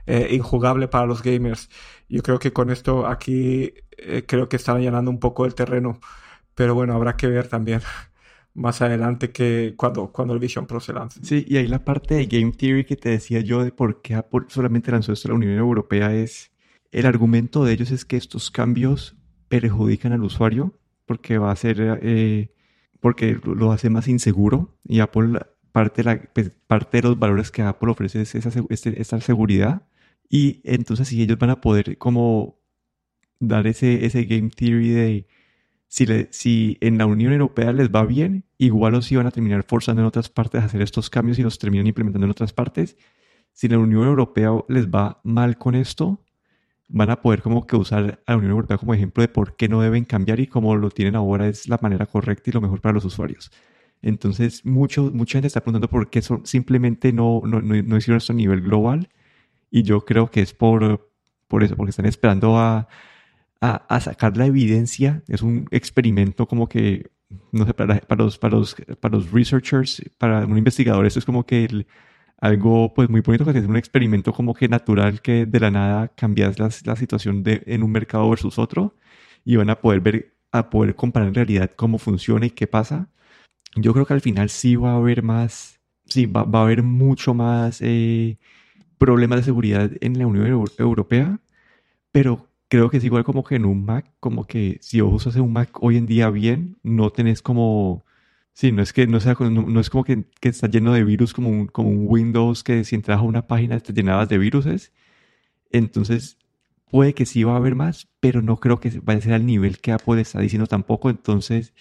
eh, 0.07 0.29
injugable 0.33 0.89
para 0.89 1.07
los 1.07 1.23
gamers. 1.23 1.69
Yo 2.09 2.23
creo 2.23 2.39
que 2.39 2.53
con 2.53 2.71
esto 2.71 3.07
aquí 3.07 3.75
eh, 3.97 4.25
creo 4.27 4.49
que 4.49 4.57
están 4.57 4.81
llenando 4.81 5.11
un 5.11 5.21
poco 5.21 5.47
el 5.47 5.55
terreno, 5.55 6.01
pero 6.55 6.75
bueno, 6.75 6.95
habrá 6.95 7.17
que 7.17 7.27
ver 7.27 7.49
también 7.49 7.81
más 8.59 8.83
adelante 8.83 9.31
que 9.31 9.75
cuando, 9.77 10.11
cuando 10.11 10.35
el 10.35 10.41
Vision 10.41 10.67
Pro 10.67 10.81
se 10.81 10.93
lance. 10.93 11.21
Sí, 11.23 11.47
y 11.49 11.57
ahí 11.57 11.69
la 11.69 11.85
parte 11.85 12.17
de 12.17 12.27
Game 12.27 12.53
Theory 12.53 12.85
que 12.85 12.97
te 12.97 13.11
decía 13.11 13.41
yo 13.41 13.63
de 13.63 13.71
por 13.71 14.03
qué 14.03 14.17
Apple 14.17 14.47
solamente 14.49 14.91
lanzó 14.91 15.13
esto 15.13 15.29
a 15.29 15.31
la 15.31 15.37
Unión 15.37 15.53
Europea 15.53 16.13
es, 16.13 16.51
el 16.91 17.07
argumento 17.07 17.65
de 17.65 17.73
ellos 17.73 17.91
es 17.93 18.05
que 18.05 18.17
estos 18.17 18.51
cambios 18.51 19.17
perjudican 19.49 20.13
al 20.13 20.25
usuario 20.25 20.75
porque 21.07 21.39
va 21.39 21.53
a 21.53 21.57
ser, 21.57 22.01
eh, 22.03 22.53
porque 23.01 23.39
lo 23.45 23.71
hace 23.71 23.91
más 23.91 24.09
inseguro 24.09 24.77
y 24.85 25.01
Apple, 25.01 25.39
parte 25.71 26.03
de, 26.03 26.05
la, 26.05 26.23
pues, 26.33 26.51
parte 26.67 26.99
de 26.99 27.09
los 27.09 27.19
valores 27.19 27.51
que 27.53 27.63
Apple 27.63 27.93
ofrece 27.93 28.23
es 28.23 28.35
esa, 28.35 28.51
este, 28.71 29.01
esta 29.01 29.21
seguridad 29.21 29.87
y 30.29 30.61
entonces 30.65 31.09
si 31.09 31.23
ellos 31.23 31.39
van 31.39 31.51
a 31.51 31.61
poder 31.61 31.97
como 31.97 32.59
dar 33.39 33.69
ese, 33.69 34.05
ese 34.05 34.25
game 34.25 34.51
theory 34.51 34.89
de 34.89 35.27
si, 35.89 36.07
le, 36.07 36.29
si 36.31 36.77
en 36.81 36.99
la 36.99 37.07
Unión 37.07 37.33
Europea 37.33 37.73
les 37.73 37.91
va 37.91 38.05
bien, 38.05 38.45
igual 38.59 38.95
o 38.95 39.03
si 39.03 39.17
van 39.17 39.27
a 39.27 39.31
terminar 39.31 39.65
forzando 39.65 40.03
en 40.03 40.07
otras 40.07 40.29
partes 40.29 40.61
a 40.61 40.67
hacer 40.67 40.83
estos 40.83 41.11
cambios 41.11 41.39
y 41.39 41.43
los 41.43 41.59
terminan 41.59 41.87
implementando 41.87 42.27
en 42.27 42.31
otras 42.31 42.53
partes. 42.53 42.97
Si 43.53 43.69
la 43.69 43.79
Unión 43.79 44.05
Europea 44.05 44.51
les 44.69 44.89
va 44.89 45.21
mal 45.25 45.57
con 45.59 45.75
esto, 45.75 46.23
van 46.89 47.11
a 47.11 47.21
poder 47.21 47.43
como 47.43 47.67
que 47.67 47.77
usar 47.77 48.23
a 48.27 48.33
la 48.33 48.39
Unión 48.39 48.53
Europea 48.53 48.79
como 48.79 48.95
ejemplo 48.95 49.23
de 49.23 49.29
por 49.29 49.57
qué 49.57 49.69
no 49.69 49.81
deben 49.81 50.05
cambiar 50.05 50.41
y 50.41 50.47
como 50.47 50.77
lo 50.77 50.91
tienen 50.91 51.17
ahora 51.17 51.49
es 51.49 51.69
la 51.69 51.79
manera 51.81 52.07
correcta 52.07 52.51
y 52.51 52.53
lo 52.53 52.61
mejor 52.61 52.81
para 52.81 52.95
los 52.95 53.05
usuarios. 53.05 53.51
Entonces, 54.03 54.65
mucho, 54.65 55.11
mucha 55.13 55.39
gente 55.39 55.49
está 55.49 55.61
preguntando 55.61 55.89
por 55.89 56.09
qué 56.11 56.23
son, 56.23 56.47
simplemente 56.47 57.13
no, 57.13 57.43
no, 57.45 57.61
no, 57.61 57.97
hicieron 57.97 58.19
esto 58.19 58.33
a 58.33 58.37
nivel 58.37 58.61
global 58.61 59.09
y 59.71 59.83
yo 59.83 60.05
creo 60.05 60.31
que 60.31 60.41
es 60.41 60.55
por, 60.55 61.11
por 61.49 61.65
eso, 61.65 61.77
porque 61.77 61.91
están 61.91 62.07
esperando 62.07 62.59
a, 62.59 62.89
a, 63.61 63.87
a 63.89 64.01
sacar 64.01 64.37
la 64.37 64.47
evidencia. 64.47 65.23
Es 65.29 65.43
un 65.43 65.67
experimento 65.71 66.47
como 66.47 66.69
que, 66.69 67.11
no 67.53 67.67
sé, 67.67 67.75
para, 67.75 68.01
para, 68.01 68.25
los, 68.25 68.39
para, 68.39 68.57
los, 68.57 68.77
para 69.01 69.17
los 69.17 69.31
researchers, 69.33 70.03
para 70.19 70.47
un 70.47 70.59
investigador, 70.59 71.07
esto 71.07 71.19
es 71.19 71.25
como 71.25 71.45
que 71.47 71.65
el, 71.65 71.87
algo 72.41 72.95
pues 72.95 73.11
muy 73.11 73.21
bonito 73.21 73.45
que 73.45 73.59
es 73.59 73.67
un 73.67 73.77
experimento 73.77 74.33
como 74.33 74.55
que 74.55 74.69
natural 74.69 75.21
que 75.21 75.45
de 75.47 75.61
la 75.61 75.71
nada 75.71 76.09
cambias 76.09 76.59
la, 76.59 76.71
la 76.85 76.97
situación 76.97 77.43
de, 77.43 77.63
en 77.67 77.83
un 77.83 77.91
mercado 77.91 78.29
versus 78.31 78.59
otro 78.59 78.95
y 79.45 79.57
van 79.57 79.71
a 79.71 79.81
poder 79.81 80.01
ver, 80.01 80.35
a 80.53 80.71
poder 80.71 80.95
comparar 80.95 81.29
en 81.29 81.35
realidad 81.35 81.71
cómo 81.75 81.99
funciona 81.99 82.47
y 82.47 82.51
qué 82.51 82.67
pasa. 82.67 83.09
Yo 83.77 83.93
creo 83.93 84.07
que 84.07 84.15
al 84.15 84.21
final 84.21 84.51
sí 84.51 84.77
va 84.77 84.93
a 84.93 84.97
haber 84.97 85.23
más, 85.23 85.81
sí, 86.07 86.27
va, 86.27 86.45
va 86.45 86.61
a 86.61 86.63
haber 86.63 86.83
mucho 86.83 87.35
más 87.35 87.81
eh, 87.83 88.39
problemas 88.99 89.41
de 89.41 89.45
seguridad 89.45 89.91
en 90.01 90.19
la 90.19 90.27
Unión 90.27 90.67
Europea, 90.79 91.41
pero 92.13 92.48
creo 92.69 92.91
que 92.91 92.99
es 92.99 93.05
igual 93.05 93.25
como 93.25 93.45
que 93.45 93.57
en 93.57 93.65
un 93.65 93.85
Mac, 93.85 94.13
como 94.21 94.47
que 94.47 94.79
si 94.81 95.01
vos 95.01 95.15
usas 95.15 95.37
un 95.37 95.53
Mac 95.53 95.71
hoy 95.83 95.97
en 95.97 96.07
día 96.07 96.31
bien, 96.31 96.79
no 96.83 97.11
tenés 97.11 97.43
como 97.43 98.05
Sí, 98.59 98.73
no 98.73 98.83
es 98.83 98.93
que 98.93 99.07
no 99.07 99.21
sea 99.21 99.37
no, 99.39 99.79
es 99.81 99.89
como 99.89 100.03
que, 100.03 100.25
que, 100.41 100.49
está 100.49 100.67
lleno 100.69 100.93
de 100.93 101.05
virus 101.05 101.33
como 101.33 101.49
un, 101.49 101.69
como 101.69 101.91
un 101.91 102.07
Windows 102.09 102.65
que 102.65 102.83
si 102.83 102.97
entras 102.97 103.21
a 103.21 103.23
una 103.23 103.47
página 103.47 103.79
te 103.79 103.93
llenabas 103.93 104.29
de 104.29 104.37
viruses. 104.39 104.93
Entonces, 105.71 106.39
puede 106.91 107.15
que 107.15 107.27
sí 107.27 107.45
va 107.45 107.55
a 107.55 107.57
haber 107.59 107.75
más, 107.77 108.09
pero 108.21 108.43
no 108.43 108.59
creo 108.59 108.81
que 108.81 108.91
vaya 109.03 109.19
a 109.21 109.23
ser 109.23 109.35
al 109.35 109.47
nivel 109.47 109.79
que 109.79 109.93
Apple 109.93 110.21
está 110.21 110.41
diciendo 110.41 110.67
tampoco. 110.67 111.11
Entonces, 111.11 111.75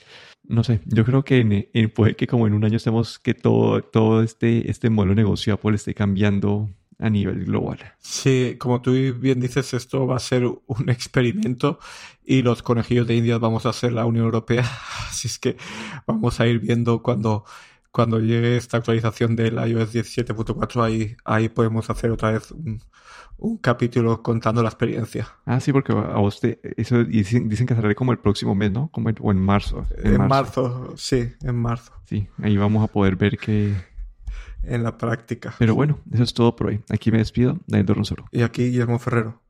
no 0.44 0.64
sé, 0.64 0.82
yo 0.86 1.06
creo 1.06 1.24
que 1.24 1.68
en, 1.74 1.90
puede 1.92 2.16
que 2.16 2.28
como 2.28 2.48
en 2.48 2.54
un 2.54 2.66
año 2.66 2.78
estemos 2.78 3.20
que 3.20 3.34
todo, 3.34 3.82
todo 3.84 4.24
este, 4.24 4.70
este 4.70 4.90
modelo 4.92 5.16
de 5.16 5.24
negocio 5.24 5.56
Apple 5.56 5.76
esté 5.76 5.94
cambiando 5.96 6.70
a 7.00 7.10
nivel 7.10 7.46
global. 7.46 7.80
Sí, 8.00 8.56
como 8.60 8.82
tú 8.82 8.92
bien 8.92 9.40
dices, 9.40 9.74
esto 9.74 10.08
va 10.08 10.16
a 10.16 10.20
ser 10.20 10.46
un 10.46 10.62
experimento 10.90 11.80
y 12.26 12.42
los 12.42 12.64
conejillos 12.64 13.08
de 13.08 13.16
Indias 13.16 13.40
vamos 13.40 13.66
a 13.66 13.74
ser 13.74 13.94
la 13.94 14.06
Unión 14.06 14.26
Europea. 14.26 14.66
Así 15.10 15.28
es 15.28 15.40
que 15.40 15.58
vamos 16.06 16.40
a 16.40 16.48
ir 16.48 16.60
viendo 16.60 17.02
cuando, 17.02 17.46
cuando 17.92 18.20
llegue 18.20 18.58
esta 18.58 18.78
actualización 18.78 19.36
del 19.36 19.56
iOS 19.56 19.94
17.4, 19.94 20.84
ahí, 20.84 21.16
ahí 21.24 21.50
podemos 21.50 21.90
hacer 21.90 22.12
otra 22.12 22.32
vez 22.32 22.52
un, 22.52 22.82
capítulo 23.62 24.24
contando 24.24 24.64
la 24.64 24.70
experiencia. 24.70 25.28
Ah, 25.46 25.60
sí, 25.60 25.72
porque 25.72 25.94
a 25.94 26.18
vos 26.18 26.42
eso 26.76 27.04
dicen, 27.04 27.48
que 27.48 27.76
saldrá 27.76 27.94
como 27.94 28.12
el 28.12 28.18
próximo 28.18 28.56
mes, 28.56 28.72
¿no? 28.72 28.90
Como 28.90 29.12
o 29.22 29.32
en 29.32 29.40
marzo. 29.40 29.86
En, 30.04 30.18
marzo. 30.18 30.64
marzo, 30.64 30.94
sí, 30.98 31.34
en 31.44 31.56
marzo. 31.56 31.94
Sí, 32.06 32.28
ahí 32.42 32.58
vamos 32.58 32.84
a 32.84 32.92
poder 32.92 33.16
ver 33.16 33.38
que 33.38 33.76
en 34.64 34.84
la 34.84 34.98
práctica. 34.98 35.54
Pero 35.58 35.76
bueno, 35.76 36.00
eso 36.12 36.24
es 36.24 36.34
todo 36.34 36.56
por 36.56 36.68
hoy. 36.68 36.82
Aquí 36.90 37.12
me 37.12 37.20
despido, 37.20 37.60
Daniel 37.68 37.86
Dorronsoro. 37.86 38.26
Y 38.32 38.42
aquí 38.42 38.66
Guillermo 38.66 39.00
Ferrero. 39.00 39.42